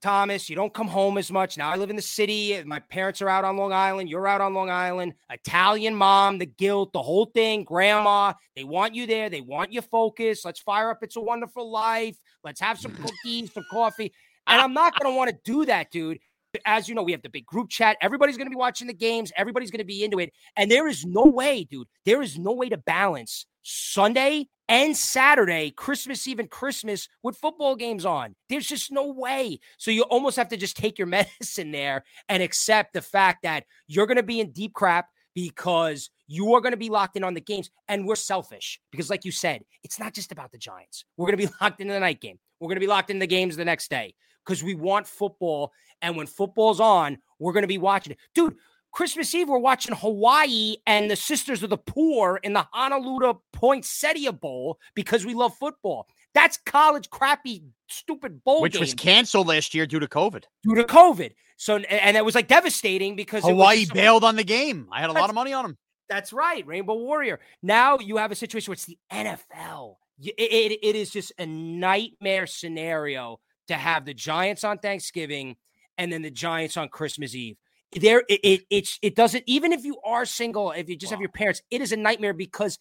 Thomas, 0.00 0.48
you 0.48 0.56
don't 0.56 0.72
come 0.72 0.88
home 0.88 1.18
as 1.18 1.30
much. 1.30 1.56
Now 1.56 1.70
I 1.70 1.76
live 1.76 1.90
in 1.90 1.96
the 1.96 2.02
city. 2.02 2.62
My 2.64 2.78
parents 2.78 3.22
are 3.22 3.28
out 3.28 3.44
on 3.44 3.56
Long 3.56 3.72
Island. 3.72 4.08
You're 4.08 4.26
out 4.26 4.40
on 4.40 4.54
Long 4.54 4.70
Island. 4.70 5.14
Italian 5.30 5.94
mom, 5.94 6.38
the 6.38 6.46
guilt, 6.46 6.92
the 6.92 7.02
whole 7.02 7.26
thing, 7.26 7.64
grandma. 7.64 8.32
They 8.56 8.64
want 8.64 8.94
you 8.94 9.06
there. 9.06 9.30
They 9.30 9.40
want 9.40 9.72
you 9.72 9.82
focused. 9.82 10.44
Let's 10.44 10.60
fire 10.60 10.90
up 10.90 11.02
It's 11.02 11.16
a 11.16 11.20
Wonderful 11.20 11.70
Life. 11.70 12.18
Let's 12.44 12.60
have 12.60 12.78
some 12.78 12.92
cookies, 13.02 13.52
some 13.52 13.64
coffee. 13.70 14.12
And 14.46 14.60
I'm 14.60 14.72
not 14.72 14.98
going 14.98 15.12
to 15.12 15.16
want 15.16 15.30
to 15.30 15.36
do 15.44 15.66
that, 15.66 15.90
dude. 15.90 16.18
As 16.64 16.88
you 16.88 16.94
know, 16.94 17.02
we 17.02 17.12
have 17.12 17.22
the 17.22 17.28
big 17.28 17.44
group 17.44 17.68
chat. 17.68 17.98
Everybody's 18.00 18.36
going 18.38 18.46
to 18.46 18.50
be 18.50 18.56
watching 18.56 18.86
the 18.86 18.94
games. 18.94 19.30
Everybody's 19.36 19.70
going 19.70 19.80
to 19.80 19.84
be 19.84 20.02
into 20.02 20.18
it. 20.18 20.32
And 20.56 20.70
there 20.70 20.88
is 20.88 21.04
no 21.04 21.24
way, 21.24 21.64
dude, 21.64 21.86
there 22.06 22.22
is 22.22 22.38
no 22.38 22.52
way 22.52 22.70
to 22.70 22.78
balance 22.78 23.46
Sunday 23.70 24.48
and 24.66 24.96
Saturday, 24.96 25.70
Christmas 25.70 26.26
Eve 26.26 26.38
and 26.38 26.50
Christmas 26.50 27.06
with 27.22 27.36
football 27.36 27.76
games 27.76 28.06
on. 28.06 28.34
There's 28.48 28.66
just 28.66 28.90
no 28.90 29.12
way. 29.12 29.60
So 29.76 29.90
you 29.90 30.04
almost 30.04 30.38
have 30.38 30.48
to 30.48 30.56
just 30.56 30.76
take 30.76 30.98
your 30.98 31.06
medicine 31.06 31.70
there 31.70 32.04
and 32.30 32.42
accept 32.42 32.94
the 32.94 33.02
fact 33.02 33.42
that 33.42 33.64
you're 33.86 34.06
going 34.06 34.16
to 34.16 34.22
be 34.22 34.40
in 34.40 34.52
deep 34.52 34.72
crap 34.72 35.08
because 35.34 36.08
you 36.26 36.54
are 36.54 36.62
going 36.62 36.72
to 36.72 36.78
be 36.78 36.88
locked 36.88 37.16
in 37.16 37.24
on 37.24 37.34
the 37.34 37.42
games. 37.42 37.70
And 37.88 38.06
we're 38.06 38.16
selfish 38.16 38.80
because, 38.90 39.10
like 39.10 39.26
you 39.26 39.32
said, 39.32 39.62
it's 39.84 40.00
not 40.00 40.14
just 40.14 40.32
about 40.32 40.50
the 40.50 40.58
Giants. 40.58 41.04
We're 41.18 41.26
going 41.26 41.38
to 41.38 41.46
be 41.46 41.54
locked 41.60 41.82
in 41.82 41.88
the 41.88 42.00
night 42.00 42.22
game. 42.22 42.38
We're 42.60 42.68
going 42.68 42.76
to 42.76 42.80
be 42.80 42.86
locked 42.86 43.10
in 43.10 43.18
the 43.18 43.26
games 43.26 43.54
the 43.54 43.66
next 43.66 43.90
day 43.90 44.14
because 44.46 44.62
we 44.62 44.74
want 44.74 45.06
football. 45.06 45.72
And 46.00 46.16
when 46.16 46.26
football's 46.26 46.80
on, 46.80 47.18
we're 47.38 47.52
going 47.52 47.64
to 47.64 47.68
be 47.68 47.78
watching 47.78 48.12
it. 48.12 48.18
Dude, 48.34 48.56
Christmas 48.92 49.34
Eve, 49.34 49.48
we're 49.48 49.58
watching 49.58 49.94
Hawaii 49.94 50.76
and 50.86 51.10
the 51.10 51.16
Sisters 51.16 51.62
of 51.62 51.70
the 51.70 51.78
Poor 51.78 52.40
in 52.42 52.52
the 52.52 52.66
Honolulu 52.72 53.34
Poinsettia 53.52 54.32
Bowl 54.32 54.78
because 54.94 55.24
we 55.24 55.34
love 55.34 55.54
football. 55.54 56.06
That's 56.34 56.58
college 56.66 57.10
crappy, 57.10 57.64
stupid 57.88 58.42
bowl 58.44 58.62
which 58.62 58.74
game. 58.74 58.80
was 58.80 58.94
canceled 58.94 59.48
last 59.48 59.74
year 59.74 59.86
due 59.86 59.98
to 59.98 60.06
COVID. 60.06 60.44
Due 60.64 60.74
to 60.74 60.84
COVID, 60.84 61.32
so 61.56 61.76
and 61.76 62.16
it 62.16 62.24
was 62.24 62.34
like 62.34 62.48
devastating 62.48 63.16
because 63.16 63.44
Hawaii 63.44 63.86
bailed 63.92 64.24
on 64.24 64.36
the 64.36 64.44
game. 64.44 64.88
I 64.92 65.00
had 65.00 65.10
a 65.10 65.12
lot 65.12 65.28
of 65.28 65.34
money 65.34 65.52
on 65.52 65.64
them. 65.64 65.78
That's 66.08 66.32
right, 66.32 66.66
Rainbow 66.66 66.94
Warrior. 66.94 67.40
Now 67.62 67.98
you 67.98 68.16
have 68.16 68.32
a 68.32 68.34
situation 68.34 68.70
where 68.70 68.74
it's 68.74 68.86
the 68.86 68.98
NFL. 69.12 69.96
It, 70.20 70.34
it, 70.38 70.78
it 70.82 70.96
is 70.96 71.10
just 71.10 71.32
a 71.38 71.46
nightmare 71.46 72.46
scenario 72.46 73.40
to 73.68 73.74
have 73.74 74.04
the 74.04 74.14
Giants 74.14 74.64
on 74.64 74.78
Thanksgiving 74.78 75.56
and 75.98 76.12
then 76.12 76.22
the 76.22 76.30
Giants 76.30 76.76
on 76.76 76.88
Christmas 76.88 77.34
Eve 77.34 77.56
there 77.92 78.22
it, 78.28 78.40
it 78.42 78.60
it's 78.70 78.98
it 79.02 79.14
doesn't 79.14 79.44
even 79.46 79.72
if 79.72 79.84
you 79.84 79.98
are 80.04 80.24
single 80.24 80.72
if 80.72 80.88
you 80.88 80.96
just 80.96 81.12
wow. 81.12 81.16
have 81.16 81.20
your 81.20 81.30
parents 81.30 81.62
it 81.70 81.80
is 81.80 81.92
a 81.92 81.96
nightmare 81.96 82.34
because 82.34 82.78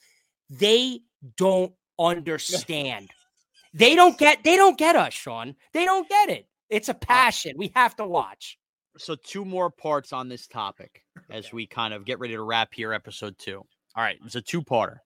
they 0.49 1.01
don't 1.35 1.73
understand. 1.99 3.09
They 3.73 3.95
don't 3.95 4.17
get 4.17 4.43
they 4.43 4.55
don't 4.55 4.77
get 4.77 4.95
us 4.95 5.13
sean. 5.13 5.53
They 5.73 5.85
don't 5.85 6.07
get 6.09 6.29
it. 6.29 6.47
It's 6.69 6.89
a 6.89 6.95
uh, 6.95 6.99
passion. 6.99 7.53
We 7.57 7.71
have 7.75 7.95
to 7.97 8.07
watch. 8.07 8.57
so 8.97 9.15
two 9.15 9.45
more 9.45 9.69
parts 9.69 10.13
on 10.13 10.29
this 10.29 10.47
topic 10.47 11.03
as 11.29 11.51
we 11.53 11.67
kind 11.67 11.93
of 11.93 12.03
get 12.03 12.17
ready 12.17 12.33
to 12.33 12.41
wrap 12.41 12.73
here 12.73 12.93
episode 12.93 13.37
two. 13.37 13.57
All 13.95 14.03
right 14.03 14.17
it's 14.25 14.35
a 14.35 14.41
two-parter 14.41 14.99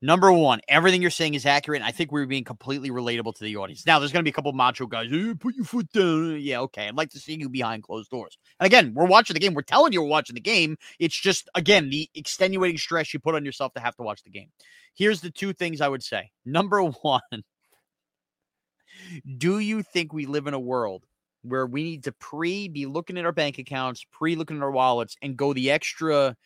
Number 0.00 0.32
one, 0.32 0.60
everything 0.68 1.02
you're 1.02 1.10
saying 1.10 1.34
is 1.34 1.44
accurate. 1.44 1.80
And 1.80 1.88
I 1.88 1.90
think 1.90 2.12
we're 2.12 2.26
being 2.26 2.44
completely 2.44 2.90
relatable 2.90 3.34
to 3.34 3.44
the 3.44 3.56
audience. 3.56 3.84
Now, 3.84 3.98
there's 3.98 4.12
going 4.12 4.20
to 4.20 4.24
be 4.24 4.30
a 4.30 4.32
couple 4.32 4.52
macho 4.52 4.86
guys. 4.86 5.10
Hey, 5.10 5.34
put 5.34 5.56
your 5.56 5.64
foot 5.64 5.90
down. 5.90 6.38
Yeah, 6.40 6.60
okay. 6.60 6.86
I'd 6.86 6.94
like 6.94 7.10
to 7.10 7.18
see 7.18 7.34
you 7.34 7.48
behind 7.48 7.82
closed 7.82 8.10
doors. 8.10 8.38
And 8.60 8.66
again, 8.66 8.94
we're 8.94 9.06
watching 9.06 9.34
the 9.34 9.40
game. 9.40 9.54
We're 9.54 9.62
telling 9.62 9.92
you 9.92 10.00
we're 10.00 10.08
watching 10.08 10.34
the 10.34 10.40
game. 10.40 10.76
It's 11.00 11.18
just, 11.18 11.48
again, 11.56 11.90
the 11.90 12.08
extenuating 12.14 12.78
stress 12.78 13.12
you 13.12 13.18
put 13.18 13.34
on 13.34 13.44
yourself 13.44 13.72
to 13.74 13.80
have 13.80 13.96
to 13.96 14.02
watch 14.02 14.22
the 14.22 14.30
game. 14.30 14.50
Here's 14.94 15.20
the 15.20 15.30
two 15.30 15.52
things 15.52 15.80
I 15.80 15.88
would 15.88 16.04
say. 16.04 16.30
Number 16.44 16.82
one, 17.02 17.20
do 19.36 19.58
you 19.58 19.82
think 19.82 20.12
we 20.12 20.26
live 20.26 20.46
in 20.46 20.54
a 20.54 20.60
world 20.60 21.04
where 21.42 21.66
we 21.66 21.82
need 21.82 22.04
to 22.04 22.12
pre 22.12 22.68
be 22.68 22.86
looking 22.86 23.18
at 23.18 23.24
our 23.24 23.32
bank 23.32 23.58
accounts, 23.58 24.04
pre 24.12 24.36
looking 24.36 24.58
at 24.58 24.62
our 24.62 24.70
wallets, 24.70 25.16
and 25.22 25.36
go 25.36 25.52
the 25.52 25.70
extra 25.70 26.36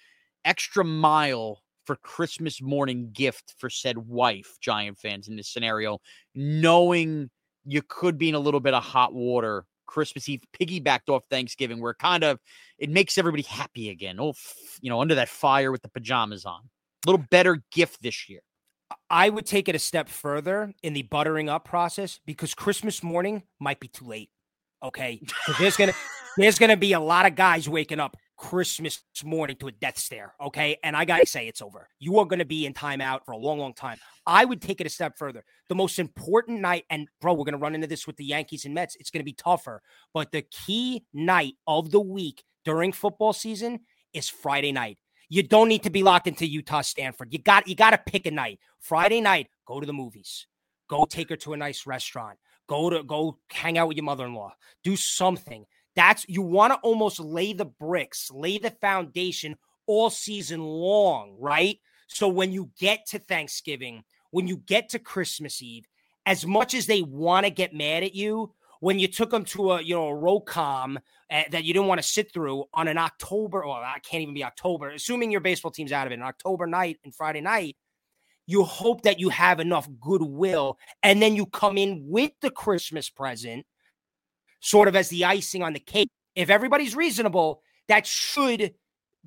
extra 0.45 0.85
mile 0.85 1.62
for 1.85 1.97
Christmas 1.97 2.63
morning 2.63 3.11
gift 3.13 3.55
for 3.59 3.71
said 3.71 3.99
wife, 3.99 4.57
Giant 4.61 4.99
fans 4.99 5.29
in 5.29 5.37
this 5.37 5.49
scenario, 5.49 5.99
knowing 6.35 7.31
you 7.65 7.83
could 7.87 8.19
be 8.19 8.29
in 8.29 8.35
a 8.35 8.41
little 8.41 8.61
bit 8.61 8.75
of 8.75 8.83
hot 8.83 9.15
water 9.15 9.65
Christmas 9.87 10.29
Eve, 10.29 10.43
piggybacked 10.59 11.09
off 11.09 11.23
Thanksgiving, 11.31 11.81
where 11.81 11.95
kind 11.95 12.25
of 12.25 12.41
it 12.79 12.89
makes 12.89 13.19
everybody 13.19 13.43
happy 13.43 13.91
again. 13.91 14.19
Oh, 14.19 14.33
you 14.81 14.89
know, 14.89 15.01
under 15.01 15.15
that 15.17 15.29
fire 15.29 15.71
with 15.71 15.83
the 15.83 15.89
pajamas 15.89 16.45
on. 16.45 16.61
A 17.07 17.11
little 17.11 17.27
better 17.31 17.63
gift 17.71 18.03
this 18.03 18.29
year. 18.29 18.41
I 19.11 19.29
would 19.29 19.47
take 19.47 19.69
it 19.69 19.75
a 19.75 19.79
step 19.79 20.09
further 20.09 20.73
in 20.83 20.93
the 20.93 21.03
buttering 21.03 21.49
up 21.49 21.65
process 21.65 22.21
because 22.27 22.55
Christmas 22.55 23.03
morning 23.03 23.43
might 23.59 23.81
be 23.81 23.89
too 23.89 24.07
late. 24.07 24.31
Okay, 24.83 25.21
there's 25.59 25.77
gonna 25.77 25.95
there's 26.37 26.59
gonna 26.59 26.77
be 26.77 26.93
a 26.93 27.01
lot 27.01 27.27
of 27.27 27.35
guys 27.35 27.69
waking 27.69 28.01
up 28.01 28.17
Christmas 28.43 29.01
morning 29.25 29.55
to 29.61 29.69
a 29.69 29.73
death 29.73 29.97
stare. 29.97 30.35
Okay. 30.41 30.77
And 30.83 30.97
I 30.97 31.05
got 31.05 31.21
to 31.21 31.27
say, 31.27 31.47
it's 31.47 31.63
over. 31.63 31.89
You 32.01 32.19
are 32.19 32.27
going 32.27 32.41
to 32.41 32.45
be 32.45 32.67
in 32.67 32.75
timeout 32.75 33.25
for 33.25 33.31
a 33.31 33.37
long, 33.37 33.61
long 33.61 33.73
time. 33.73 33.99
I 34.27 34.45
would 34.45 34.61
take 34.61 34.81
it 34.81 34.87
a 34.87 34.91
step 34.91 35.17
further. 35.17 35.45
The 35.69 35.77
most 35.77 36.01
important 36.01 36.61
night, 36.61 36.85
and 36.91 37.07
bro, 37.21 37.35
we're 37.35 37.45
going 37.45 37.53
to 37.53 37.59
run 37.59 37.77
into 37.77 37.87
this 37.87 38.05
with 38.05 38.17
the 38.17 38.25
Yankees 38.25 38.65
and 38.65 38.75
Mets. 38.75 38.97
It's 38.99 39.11
going 39.11 39.21
to 39.21 39.25
be 39.25 39.33
tougher. 39.33 39.81
But 40.13 40.33
the 40.33 40.43
key 40.43 41.05
night 41.15 41.55
of 41.69 41.93
the 41.93 42.01
week 42.01 42.43
during 42.65 42.91
football 42.91 43.33
season 43.33 43.79
is 44.13 44.29
Friday 44.29 44.73
night. 44.73 44.99
You 45.29 45.45
don't 45.45 45.69
need 45.69 45.85
to 45.85 45.91
be 45.91 46.03
locked 46.03 46.27
into 46.27 46.45
Utah 46.45 46.83
Stanford. 46.83 47.33
You 47.33 47.39
got 47.39 47.69
you 47.69 47.77
got 47.77 47.91
to 47.91 47.99
pick 47.99 48.27
a 48.27 48.33
night. 48.33 48.59
Friday 48.81 49.21
night, 49.21 49.47
go 49.67 49.79
to 49.79 49.87
the 49.87 49.93
movies. 49.93 50.49
Go 50.91 51.05
take 51.05 51.31
her 51.31 51.37
to 51.37 51.53
a 51.53 51.57
nice 51.57 51.87
restaurant. 51.87 52.39
Go 52.69 52.91
to 52.91 53.05
go 53.05 53.39
hang 53.53 53.79
out 53.79 53.87
with 53.87 53.97
your 53.97 54.05
mother-in-law. 54.05 54.53
Do 54.83 54.97
something. 54.97 55.65
That's 55.95 56.25
you 56.29 56.43
want 56.43 56.73
to 56.73 56.79
almost 56.81 57.21
lay 57.21 57.53
the 57.53 57.65
bricks, 57.65 58.31
lay 58.33 58.59
the 58.59 58.71
foundation 58.71 59.57
all 59.87 60.11
season 60.11 60.61
long, 60.61 61.37
right? 61.39 61.79
So 62.07 62.29
when 62.29 62.53
you 62.53 62.71
get 62.79 63.07
to 63.09 63.19
Thanksgiving, 63.19 64.05
when 64.31 64.47
you 64.47 64.59
get 64.59 64.91
to 64.91 64.99
Christmas 64.99 65.63
Eve, 65.63 65.87
as 66.25 66.47
much 66.47 66.75
as 66.75 66.87
they 66.87 67.03
want 67.03 67.47
to 67.47 67.51
get 67.51 67.75
mad 67.75 68.03
at 68.03 68.15
you, 68.15 68.53
when 68.81 68.99
you 68.99 69.07
took 69.07 69.31
them 69.31 69.45
to 69.45 69.73
a 69.73 69.83
you 69.83 69.95
know 69.95 70.09
a 70.09 70.15
rom-com 70.15 70.99
uh, 71.31 71.43
that 71.51 71.65
you 71.65 71.73
didn't 71.73 71.89
want 71.89 72.01
to 72.01 72.07
sit 72.07 72.33
through 72.33 72.65
on 72.75 72.89
an 72.89 72.99
October, 72.99 73.65
or 73.65 73.77
I 73.77 73.99
can't 74.03 74.23
even 74.23 74.35
be 74.35 74.45
October, 74.45 74.91
assuming 74.91 75.31
your 75.31 75.41
baseball 75.41 75.71
team's 75.71 75.93
out 75.93 76.07
of 76.07 76.13
it, 76.13 76.19
an 76.19 76.23
October 76.23 76.67
night 76.67 76.99
and 77.05 77.15
Friday 77.15 77.41
night, 77.41 77.77
you 78.47 78.65
hope 78.65 79.03
that 79.03 79.21
you 79.21 79.29
have 79.29 79.61
enough 79.61 79.89
goodwill, 80.01 80.79
and 81.03 81.23
then 81.23 81.37
you 81.37 81.47
come 81.47 81.79
in 81.79 82.05
with 82.07 82.33
the 82.41 82.51
Christmas 82.51 83.09
present 83.09 83.65
sort 84.63 84.89
of 84.89 84.97
as 84.97 85.11
the 85.11 85.27
icing 85.27 85.63
on 85.63 85.75
the 85.75 85.81
cake. 85.81 86.09
If 86.35 86.49
everybody's 86.49 86.97
reasonable, 86.97 87.61
that 87.89 88.07
should 88.07 88.73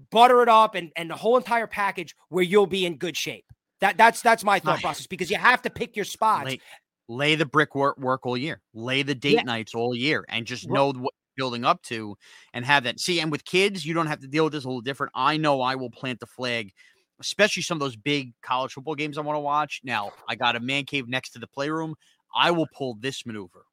butter 0.09 0.41
it 0.41 0.49
up 0.49 0.73
and, 0.73 0.91
and 0.95 1.09
the 1.09 1.15
whole 1.15 1.37
entire 1.37 1.67
package 1.67 2.15
where 2.29 2.43
you'll 2.43 2.65
be 2.65 2.85
in 2.85 2.97
good 2.97 3.15
shape. 3.15 3.45
That 3.81 3.97
that's 3.97 4.21
that's 4.21 4.43
my 4.43 4.59
thought 4.59 4.81
process 4.81 5.05
because 5.05 5.29
you 5.29 5.37
have 5.37 5.61
to 5.63 5.69
pick 5.69 5.95
your 5.95 6.05
spots. 6.05 6.45
Lay, 6.45 6.59
lay 7.07 7.35
the 7.35 7.45
brick 7.45 7.75
work, 7.75 7.97
work 7.99 8.25
all 8.25 8.37
year. 8.37 8.61
Lay 8.73 9.03
the 9.03 9.13
date 9.13 9.33
yeah. 9.33 9.41
nights 9.43 9.75
all 9.75 9.93
year 9.93 10.25
and 10.29 10.45
just 10.45 10.67
know 10.67 10.91
what 10.93 11.13
building 11.35 11.65
up 11.65 11.81
to 11.83 12.17
and 12.53 12.65
have 12.65 12.85
that. 12.85 12.99
See, 12.99 13.19
and 13.19 13.29
with 13.29 13.43
kids, 13.43 13.85
you 13.85 13.93
don't 13.93 14.07
have 14.07 14.21
to 14.21 14.27
deal 14.27 14.45
with 14.45 14.53
this 14.53 14.63
a 14.63 14.67
little 14.67 14.81
different. 14.81 15.11
I 15.13 15.35
know 15.35 15.61
I 15.61 15.75
will 15.75 15.89
plant 15.89 16.21
the 16.21 16.25
flag, 16.25 16.71
especially 17.19 17.63
some 17.63 17.75
of 17.75 17.81
those 17.81 17.97
big 17.97 18.33
college 18.41 18.71
football 18.71 18.95
games 18.95 19.17
I 19.17 19.21
want 19.21 19.35
to 19.35 19.41
watch. 19.41 19.81
Now, 19.83 20.13
I 20.29 20.35
got 20.35 20.55
a 20.55 20.61
man 20.61 20.85
cave 20.85 21.09
next 21.09 21.31
to 21.31 21.39
the 21.39 21.47
playroom. 21.47 21.95
I 22.33 22.51
will 22.51 22.67
pull 22.73 22.95
this 23.01 23.25
maneuver. 23.25 23.65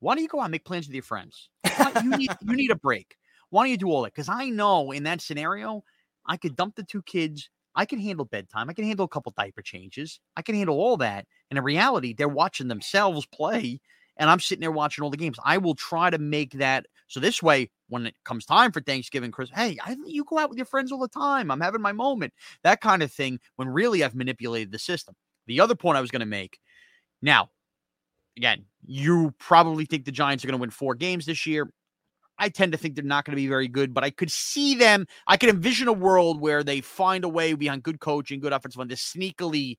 Why 0.00 0.14
don't 0.14 0.22
you 0.22 0.28
go 0.28 0.40
out 0.40 0.44
and 0.44 0.52
make 0.52 0.64
plans 0.64 0.86
with 0.86 0.94
your 0.94 1.02
friends? 1.02 1.48
you 2.02 2.16
need 2.16 2.30
you 2.42 2.56
need 2.56 2.70
a 2.70 2.76
break. 2.76 3.16
Why 3.50 3.64
don't 3.64 3.70
you 3.70 3.76
do 3.76 3.88
all 3.88 4.02
that? 4.02 4.14
Because 4.14 4.28
I 4.28 4.48
know 4.50 4.92
in 4.92 5.04
that 5.04 5.20
scenario, 5.20 5.84
I 6.26 6.36
could 6.36 6.56
dump 6.56 6.76
the 6.76 6.82
two 6.82 7.02
kids. 7.02 7.50
I 7.74 7.84
can 7.84 8.00
handle 8.00 8.24
bedtime. 8.24 8.68
I 8.68 8.72
can 8.72 8.84
handle 8.84 9.04
a 9.04 9.08
couple 9.08 9.32
diaper 9.36 9.62
changes. 9.62 10.20
I 10.36 10.42
can 10.42 10.54
handle 10.54 10.76
all 10.76 10.96
that. 10.98 11.26
And 11.50 11.58
in 11.58 11.64
reality, 11.64 12.14
they're 12.14 12.28
watching 12.28 12.68
themselves 12.68 13.26
play, 13.26 13.80
and 14.16 14.28
I'm 14.28 14.40
sitting 14.40 14.60
there 14.60 14.72
watching 14.72 15.04
all 15.04 15.10
the 15.10 15.16
games. 15.16 15.38
I 15.44 15.58
will 15.58 15.74
try 15.74 16.10
to 16.10 16.18
make 16.18 16.54
that 16.54 16.86
so 17.10 17.18
this 17.18 17.42
way, 17.42 17.70
when 17.88 18.06
it 18.06 18.14
comes 18.24 18.46
time 18.46 18.70
for 18.70 18.80
Thanksgiving, 18.80 19.32
Chris, 19.32 19.50
hey, 19.52 19.76
I, 19.82 19.96
you 20.06 20.22
go 20.22 20.38
out 20.38 20.48
with 20.48 20.58
your 20.58 20.64
friends 20.64 20.92
all 20.92 21.00
the 21.00 21.08
time. 21.08 21.50
I'm 21.50 21.60
having 21.60 21.82
my 21.82 21.90
moment. 21.90 22.32
That 22.62 22.80
kind 22.80 23.02
of 23.02 23.10
thing. 23.10 23.40
When 23.56 23.66
really 23.66 24.04
I've 24.04 24.14
manipulated 24.14 24.70
the 24.70 24.78
system. 24.78 25.16
The 25.48 25.58
other 25.58 25.74
point 25.74 25.98
I 25.98 26.00
was 26.00 26.12
going 26.12 26.20
to 26.20 26.26
make. 26.26 26.60
Now, 27.20 27.50
again, 28.36 28.64
you 28.84 29.34
probably 29.38 29.84
think 29.84 30.04
the 30.04 30.12
Giants 30.12 30.44
are 30.44 30.48
going 30.48 30.58
to 30.58 30.60
win 30.60 30.70
four 30.70 30.94
games 30.94 31.26
this 31.26 31.46
year. 31.46 31.70
I 32.38 32.48
tend 32.48 32.72
to 32.72 32.78
think 32.78 32.94
they're 32.94 33.04
not 33.04 33.26
going 33.26 33.36
to 33.36 33.42
be 33.42 33.48
very 33.48 33.68
good, 33.68 33.92
but 33.92 34.02
I 34.02 34.10
could 34.10 34.32
see 34.32 34.74
them. 34.74 35.06
I 35.26 35.36
could 35.36 35.50
envision 35.50 35.88
a 35.88 35.92
world 35.92 36.40
where 36.40 36.64
they 36.64 36.80
find 36.80 37.22
a 37.22 37.28
way 37.28 37.52
behind 37.52 37.82
good 37.82 38.00
coaching, 38.00 38.40
good 38.40 38.54
offensive 38.54 38.78
line 38.78 38.88
to 38.88 38.94
sneakily 38.94 39.76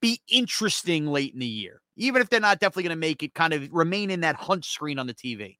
be 0.00 0.20
interesting 0.28 1.06
late 1.06 1.32
in 1.32 1.40
the 1.40 1.46
year, 1.46 1.80
even 1.96 2.20
if 2.20 2.28
they're 2.28 2.40
not 2.40 2.60
definitely 2.60 2.82
going 2.84 2.96
to 2.96 3.00
make 3.00 3.22
it. 3.22 3.34
Kind 3.34 3.54
of 3.54 3.68
remain 3.72 4.10
in 4.10 4.20
that 4.20 4.36
hunt 4.36 4.66
screen 4.66 4.98
on 4.98 5.06
the 5.06 5.14
TV. 5.14 5.56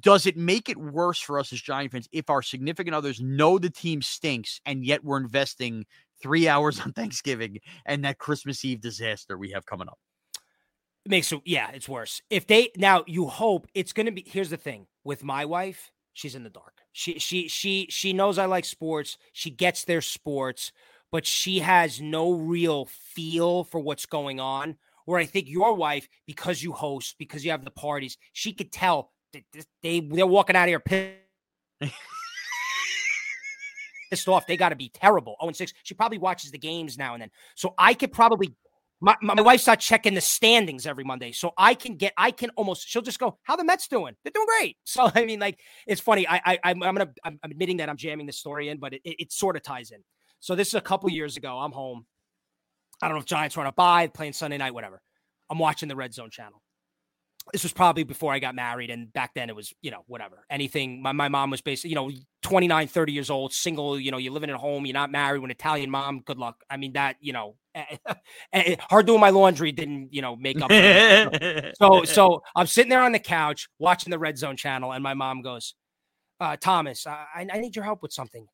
Does 0.00 0.26
it 0.26 0.36
make 0.36 0.68
it 0.68 0.78
worse 0.78 1.20
for 1.20 1.38
us 1.38 1.52
as 1.52 1.60
Giant 1.60 1.92
fans 1.92 2.08
if 2.10 2.28
our 2.28 2.42
significant 2.42 2.96
others 2.96 3.20
know 3.20 3.58
the 3.58 3.70
team 3.70 4.02
stinks 4.02 4.60
and 4.66 4.84
yet 4.84 5.04
we're 5.04 5.18
investing 5.18 5.84
three 6.20 6.48
hours 6.48 6.80
on 6.84 6.92
Thanksgiving 6.92 7.58
and 7.86 8.04
that 8.04 8.18
Christmas 8.18 8.64
Eve 8.64 8.80
disaster 8.80 9.38
we 9.38 9.52
have 9.52 9.64
coming 9.64 9.88
up? 9.88 9.98
Makes 11.06 11.32
it 11.32 11.42
yeah, 11.44 11.70
it's 11.72 11.88
worse. 11.88 12.22
If 12.30 12.46
they 12.46 12.70
now 12.76 13.04
you 13.06 13.26
hope 13.26 13.66
it's 13.74 13.92
gonna 13.92 14.12
be 14.12 14.24
here's 14.26 14.50
the 14.50 14.56
thing 14.56 14.86
with 15.04 15.22
my 15.22 15.44
wife, 15.44 15.90
she's 16.14 16.34
in 16.34 16.44
the 16.44 16.50
dark. 16.50 16.78
She 16.92 17.18
she 17.18 17.48
she 17.48 17.86
she 17.90 18.12
knows 18.12 18.38
I 18.38 18.46
like 18.46 18.64
sports, 18.64 19.18
she 19.32 19.50
gets 19.50 19.84
their 19.84 20.00
sports, 20.00 20.72
but 21.12 21.26
she 21.26 21.58
has 21.58 22.00
no 22.00 22.32
real 22.32 22.86
feel 22.86 23.64
for 23.64 23.80
what's 23.80 24.06
going 24.06 24.40
on. 24.40 24.76
Where 25.04 25.20
I 25.20 25.26
think 25.26 25.50
your 25.50 25.74
wife, 25.74 26.08
because 26.26 26.62
you 26.62 26.72
host, 26.72 27.16
because 27.18 27.44
you 27.44 27.50
have 27.50 27.64
the 27.64 27.70
parties, 27.70 28.16
she 28.32 28.54
could 28.54 28.72
tell 28.72 29.12
they, 29.34 29.44
they 29.82 30.00
they're 30.00 30.26
walking 30.26 30.56
out 30.56 30.64
of 30.64 30.68
here 30.68 30.80
pissed. 30.80 31.18
off. 34.28 34.46
They 34.46 34.56
got 34.56 34.68
to 34.68 34.76
be 34.76 34.88
terrible. 34.88 35.36
Oh, 35.40 35.48
and 35.48 35.56
six. 35.56 35.72
She 35.82 35.94
probably 35.94 36.18
watches 36.18 36.52
the 36.52 36.58
games 36.58 36.96
now 36.96 37.14
and 37.14 37.22
then. 37.22 37.30
So 37.56 37.74
I 37.76 37.94
could 37.94 38.12
probably 38.12 38.54
my, 39.04 39.34
my, 39.34 39.42
wife's 39.42 39.66
not 39.66 39.80
checking 39.80 40.14
the 40.14 40.20
standings 40.20 40.86
every 40.86 41.04
Monday. 41.04 41.32
So 41.32 41.52
I 41.58 41.74
can 41.74 41.96
get, 41.96 42.12
I 42.16 42.30
can 42.30 42.50
almost, 42.56 42.88
she'll 42.88 43.02
just 43.02 43.18
go, 43.18 43.38
how 43.42 43.56
the 43.56 43.64
Mets 43.64 43.86
doing? 43.86 44.14
They're 44.24 44.32
doing 44.34 44.46
great. 44.46 44.76
So, 44.86 45.10
I 45.12 45.24
mean, 45.24 45.40
like, 45.40 45.58
it's 45.86 46.00
funny. 46.00 46.26
I, 46.28 46.40
I, 46.44 46.58
I'm, 46.62 46.80
to, 46.80 47.10
I'm 47.24 47.38
admitting 47.42 47.78
that 47.78 47.88
I'm 47.88 47.96
jamming 47.96 48.26
the 48.26 48.32
story 48.32 48.68
in, 48.68 48.78
but 48.78 48.94
it, 48.94 49.02
it, 49.04 49.16
it 49.18 49.32
sort 49.32 49.56
of 49.56 49.62
ties 49.62 49.90
in. 49.90 49.98
So 50.40 50.54
this 50.54 50.68
is 50.68 50.74
a 50.74 50.80
couple 50.80 51.10
years 51.10 51.36
ago. 51.36 51.58
I'm 51.58 51.72
home. 51.72 52.06
I 53.02 53.08
don't 53.08 53.16
know 53.16 53.20
if 53.20 53.26
Giants 53.26 53.56
run 53.56 53.66
a 53.66 53.72
bye, 53.72 54.06
playing 54.06 54.34
Sunday 54.34 54.56
night, 54.56 54.72
whatever. 54.72 55.02
I'm 55.50 55.58
watching 55.58 55.88
the 55.88 55.96
Red 55.96 56.14
Zone 56.14 56.30
channel 56.30 56.62
this 57.52 57.62
was 57.62 57.72
probably 57.72 58.04
before 58.04 58.32
I 58.32 58.38
got 58.38 58.54
married. 58.54 58.90
And 58.90 59.12
back 59.12 59.34
then 59.34 59.48
it 59.48 59.56
was, 59.56 59.72
you 59.82 59.90
know, 59.90 60.02
whatever, 60.06 60.44
anything. 60.50 61.02
My, 61.02 61.12
my 61.12 61.28
mom 61.28 61.50
was 61.50 61.60
basically, 61.60 61.90
you 61.90 61.96
know, 61.96 62.10
29, 62.42 62.88
30 62.88 63.12
years 63.12 63.30
old, 63.30 63.52
single, 63.52 63.98
you 63.98 64.10
know, 64.10 64.18
you're 64.18 64.32
living 64.32 64.50
at 64.50 64.56
home, 64.56 64.86
you're 64.86 64.94
not 64.94 65.10
married, 65.10 65.40
with 65.40 65.48
an 65.48 65.50
Italian 65.52 65.90
mom, 65.90 66.20
good 66.20 66.38
luck. 66.38 66.62
I 66.70 66.76
mean, 66.76 66.94
that, 66.94 67.16
you 67.20 67.32
know, 67.32 67.56
eh, 67.74 67.96
eh, 68.06 68.14
eh, 68.52 68.76
hard 68.88 69.06
doing 69.06 69.20
my 69.20 69.30
laundry 69.30 69.72
didn't, 69.72 70.12
you 70.12 70.22
know, 70.22 70.36
make 70.36 70.60
up. 70.60 70.70
so, 71.78 72.04
so 72.04 72.42
I'm 72.56 72.66
sitting 72.66 72.90
there 72.90 73.02
on 73.02 73.12
the 73.12 73.18
couch 73.18 73.68
watching 73.78 74.10
the 74.10 74.18
Red 74.18 74.38
Zone 74.38 74.56
channel, 74.56 74.92
and 74.92 75.02
my 75.02 75.14
mom 75.14 75.42
goes, 75.42 75.74
uh, 76.40 76.56
Thomas, 76.60 77.06
I, 77.06 77.46
I 77.52 77.58
need 77.58 77.76
your 77.76 77.84
help 77.84 78.02
with 78.02 78.12
something 78.12 78.46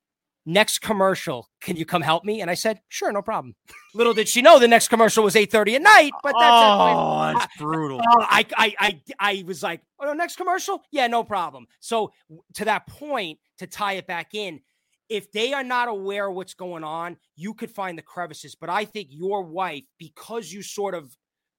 next 0.53 0.81
commercial 0.81 1.49
can 1.61 1.77
you 1.77 1.85
come 1.85 2.03
help 2.03 2.25
me? 2.25 2.41
And 2.41 2.51
i 2.51 2.55
said 2.55 2.81
sure 2.89 3.13
no 3.13 3.23
problem. 3.23 3.55
Little 3.95 4.15
did 4.15 4.29
she 4.29 4.43
know 4.43 4.59
the 4.59 4.69
next 4.69 4.89
commercial 4.89 5.25
was 5.25 5.35
8.30 5.35 5.77
at 5.77 5.83
night 5.83 6.13
but 6.23 6.35
that's 6.39 6.53
oh, 6.53 7.33
that's 7.35 7.57
brutal. 7.57 8.01
I, 8.03 8.47
I 8.57 8.75
i 8.79 9.01
i 9.19 9.45
was 9.47 9.63
like 9.63 9.81
oh 10.01 10.07
no 10.07 10.13
next 10.13 10.37
commercial? 10.37 10.83
Yeah 10.91 11.07
no 11.07 11.25
problem. 11.25 11.67
So 11.81 12.13
to 12.55 12.65
that 12.65 12.87
point 12.87 13.39
to 13.59 13.67
tie 13.67 13.95
it 13.95 14.07
back 14.07 14.35
in 14.35 14.61
if 15.09 15.33
they 15.33 15.53
are 15.53 15.65
not 15.65 15.89
aware 15.89 16.29
of 16.29 16.35
what's 16.35 16.55
going 16.55 16.85
on 16.85 17.17
you 17.37 17.55
could 17.55 17.71
find 17.71 17.97
the 17.97 18.03
crevices. 18.03 18.55
But 18.55 18.71
i 18.71 18.85
think 18.85 19.09
your 19.11 19.43
wife 19.43 19.85
because 19.99 20.53
you 20.53 20.63
sort 20.63 20.95
of 20.95 21.17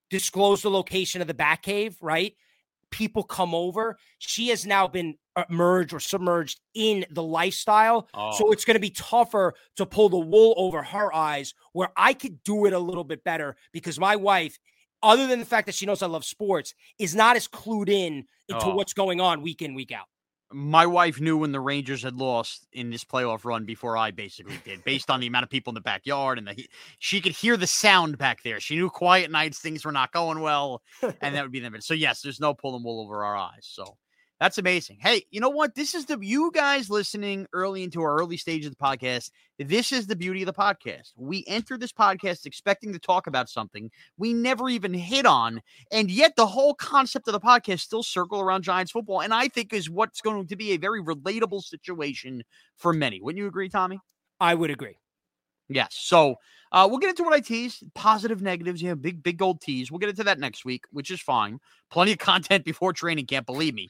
disclose 0.10 0.62
the 0.62 0.70
location 0.70 1.22
of 1.22 1.28
the 1.28 1.34
bat 1.34 1.62
cave 1.62 1.96
right 2.02 2.36
people 2.92 3.24
come 3.24 3.56
over. 3.56 3.98
She 4.20 4.50
has 4.50 4.66
now 4.66 4.88
been 4.88 5.16
uh, 5.36 5.46
merged 5.50 5.94
or 5.94 6.00
submerged 6.00 6.60
in 6.74 7.06
the 7.10 7.24
lifestyle. 7.24 8.08
Oh. 8.14 8.38
So 8.38 8.52
it's 8.52 8.66
going 8.66 8.76
to 8.76 8.82
be 8.82 8.92
tougher 8.92 9.54
to 9.78 9.86
pull 9.86 10.10
the 10.10 10.20
wool 10.20 10.54
over 10.58 10.84
her 10.84 11.14
eyes 11.14 11.54
where 11.74 11.90
I 11.96 12.14
could 12.14 12.44
do 12.44 12.66
it 12.66 12.74
a 12.74 12.80
little 12.80 13.04
bit 13.04 13.24
better 13.24 13.56
because 13.72 14.00
my 14.00 14.16
wife, 14.16 14.60
other 15.02 15.26
than 15.26 15.40
the 15.40 15.46
fact 15.46 15.66
that 15.66 15.76
she 15.76 15.86
knows 15.86 16.04
I 16.04 16.08
love 16.08 16.26
sports, 16.26 16.74
is 17.00 17.16
not 17.16 17.36
as 17.36 17.48
clued 17.48 17.90
in 17.90 18.26
into 18.48 18.66
oh. 18.66 18.76
what's 18.76 18.94
going 18.94 19.22
on 19.22 19.42
week 19.42 19.62
in, 19.62 19.74
week 19.74 19.92
out 19.92 20.08
my 20.54 20.86
wife 20.86 21.20
knew 21.20 21.38
when 21.38 21.52
the 21.52 21.60
Rangers 21.60 22.04
had 22.04 22.16
lost 22.16 22.68
in 22.74 22.90
this 22.90 23.04
playoff 23.04 23.46
run 23.46 23.66
before 23.66 23.98
I 23.98 24.12
basically 24.12 24.60
did, 24.64 24.84
based 24.86 25.10
on 25.10 25.20
the 25.20 25.28
amount 25.28 25.44
of 25.44 25.50
people 25.50 25.72
in 25.72 25.76
the 25.76 25.82
backyard 25.82 26.38
and 26.38 26.48
the 26.48 26.68
she 27.00 27.22
could 27.22 27.32
hear 27.32 27.58
the 27.58 27.68
sound 27.68 28.18
back 28.18 28.44
there. 28.44 28.60
She 28.60 28.76
knew 28.76 28.90
quiet 28.90 29.32
nights 29.32 29.60
things 29.60 29.86
were 29.86 29.92
not 29.92 30.12
going 30.12 30.42
well, 30.42 30.82
and 31.22 31.36
that 31.36 31.44
would 31.44 31.52
be 31.52 31.60
them. 31.60 31.80
So 31.82 31.94
yes, 31.94 32.22
there's 32.22 32.40
no 32.40 32.54
pulling 32.54 32.84
wool 32.84 33.02
over 33.02 33.24
our 33.24 33.36
eyes. 33.36 33.62
So 33.64 33.98
that's 34.42 34.58
amazing. 34.58 34.98
Hey, 35.00 35.24
you 35.30 35.40
know 35.40 35.52
what? 35.52 35.76
This 35.76 35.94
is 35.94 36.08
the 36.08 36.18
you 36.20 36.50
guys 36.52 36.90
listening 36.90 37.46
early 37.54 37.84
into 37.84 38.02
our 38.02 38.18
early 38.18 38.38
stage 38.38 38.66
of 38.66 38.72
the 38.72 38.84
podcast. 38.84 39.30
This 39.60 39.92
is 39.92 40.08
the 40.08 40.16
beauty 40.16 40.42
of 40.42 40.48
the 40.48 40.54
podcast. 40.54 41.12
We 41.16 41.46
enter 41.48 41.78
this 41.78 41.92
podcast 41.92 42.48
expecting 42.48 42.92
to 42.92 42.98
talk 42.98 43.28
about 43.28 43.50
something 43.50 43.92
we 44.18 44.34
never 44.34 44.68
even 44.68 44.96
hit 44.96 45.28
on, 45.28 45.62
and 45.92 46.10
yet 46.10 46.36
the 46.36 46.48
whole 46.48 46.74
concept 46.74 47.28
of 47.28 47.34
the 47.34 47.40
podcast 47.40 47.82
still 47.82 48.02
circle 48.02 48.42
around 48.42 48.64
Giants 48.64 48.92
football, 48.92 49.22
and 49.22 49.32
I 49.32 49.48
think 49.48 49.74
is 49.74 49.92
what's 49.92 50.22
going 50.22 50.48
to 50.48 50.56
be 50.56 50.72
a 50.72 50.78
very 50.78 51.04
relatable 51.04 51.62
situation 51.62 52.42
for 52.78 52.94
many. 52.94 53.22
Wouldn't 53.22 53.38
you 53.38 53.46
agree, 53.46 53.70
Tommy? 53.70 54.00
I 54.40 54.56
would 54.56 54.72
agree. 54.72 54.98
Yes. 55.70 55.90
So 55.92 56.38
uh, 56.72 56.88
we'll 56.90 56.98
get 56.98 57.12
into 57.12 57.24
what 57.24 57.34
I 57.34 57.42
tease 57.42 57.84
positive, 57.94 58.42
negatives. 58.42 58.82
Yeah, 58.82 58.96
big, 58.96 59.22
big 59.22 59.38
gold 59.38 59.62
tease. 59.62 59.92
We'll 59.92 60.00
get 60.00 60.10
into 60.10 60.24
that 60.24 60.40
next 60.40 60.66
week, 60.66 60.86
which 60.90 61.12
is 61.12 61.22
fine. 61.22 61.60
Plenty 61.92 62.14
of 62.14 62.18
content 62.18 62.66
before 62.66 62.92
training 62.92 63.28
camp. 63.28 63.46
Believe 63.46 63.76
me 63.76 63.90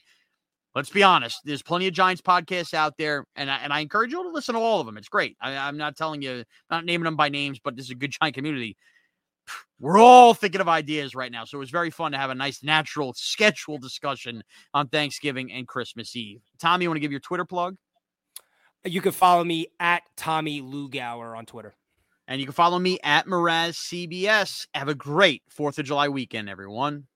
let's 0.76 0.90
be 0.90 1.04
honest. 1.04 1.40
There's 1.44 1.62
plenty 1.62 1.88
of 1.88 1.94
Giants 1.94 2.22
podcasts 2.22 2.74
out 2.74 2.98
there, 2.98 3.26
and 3.36 3.50
I, 3.50 3.58
and 3.58 3.74
I 3.74 3.80
encourage 3.80 4.12
you 4.12 4.18
all 4.18 4.24
to 4.24 4.32
listen 4.32 4.56
to 4.56 4.62
all 4.62 4.80
of 4.80 4.86
them. 4.86 4.98
It's 4.98 5.10
great. 5.10 5.38
I, 5.42 5.56
I'm 5.56 5.78
not 5.78 5.96
telling 5.96 6.22
you, 6.22 6.44
not 6.70 6.86
naming 6.86 7.06
them 7.06 7.16
by 7.16 7.30
names, 7.30 7.60
but 7.64 7.76
this 7.76 7.86
is 7.86 7.92
a 7.92 7.96
good 7.96 8.12
Giant 8.20 8.36
community. 8.36 8.78
We're 9.80 10.00
all 10.00 10.34
thinking 10.34 10.62
of 10.62 10.68
ideas 10.68 11.16
right 11.16 11.32
now, 11.32 11.46
so 11.46 11.58
it 11.58 11.60
was 11.60 11.72
very 11.72 11.90
fun 11.90 12.12
to 12.12 12.18
have 12.18 12.30
a 12.30 12.36
nice, 12.36 12.64
natural, 12.64 13.14
scheduled 13.16 13.82
discussion 13.82 14.44
on 14.74 14.88
Thanksgiving 14.88 15.52
and 15.52 15.68
Christmas 15.68 16.16
Eve. 16.16 16.42
Tommy, 16.60 16.86
you 16.86 16.90
want 16.90 16.98
to 16.98 17.02
give 17.02 17.12
your 17.12 17.20
Twitter 17.20 17.46
plug? 17.46 17.76
You 18.84 19.02
can 19.02 19.12
follow 19.12 19.44
me 19.44 19.68
at 19.80 20.02
Tommy 20.16 20.62
Lugauer 20.62 21.38
on 21.38 21.46
Twitter. 21.46 21.76
And 22.28 22.40
you 22.40 22.48
can 22.48 22.54
follow 22.54 22.80
me 22.80 22.98
at 23.04 23.28
Morash 23.28 23.76
CBS. 23.76 24.66
Have 24.74 24.88
a 24.88 24.96
great 24.96 25.44
4th 25.56 25.78
of 25.80 25.86
July 25.86 26.08
weekend, 26.08 26.50
everyone. 26.50 27.08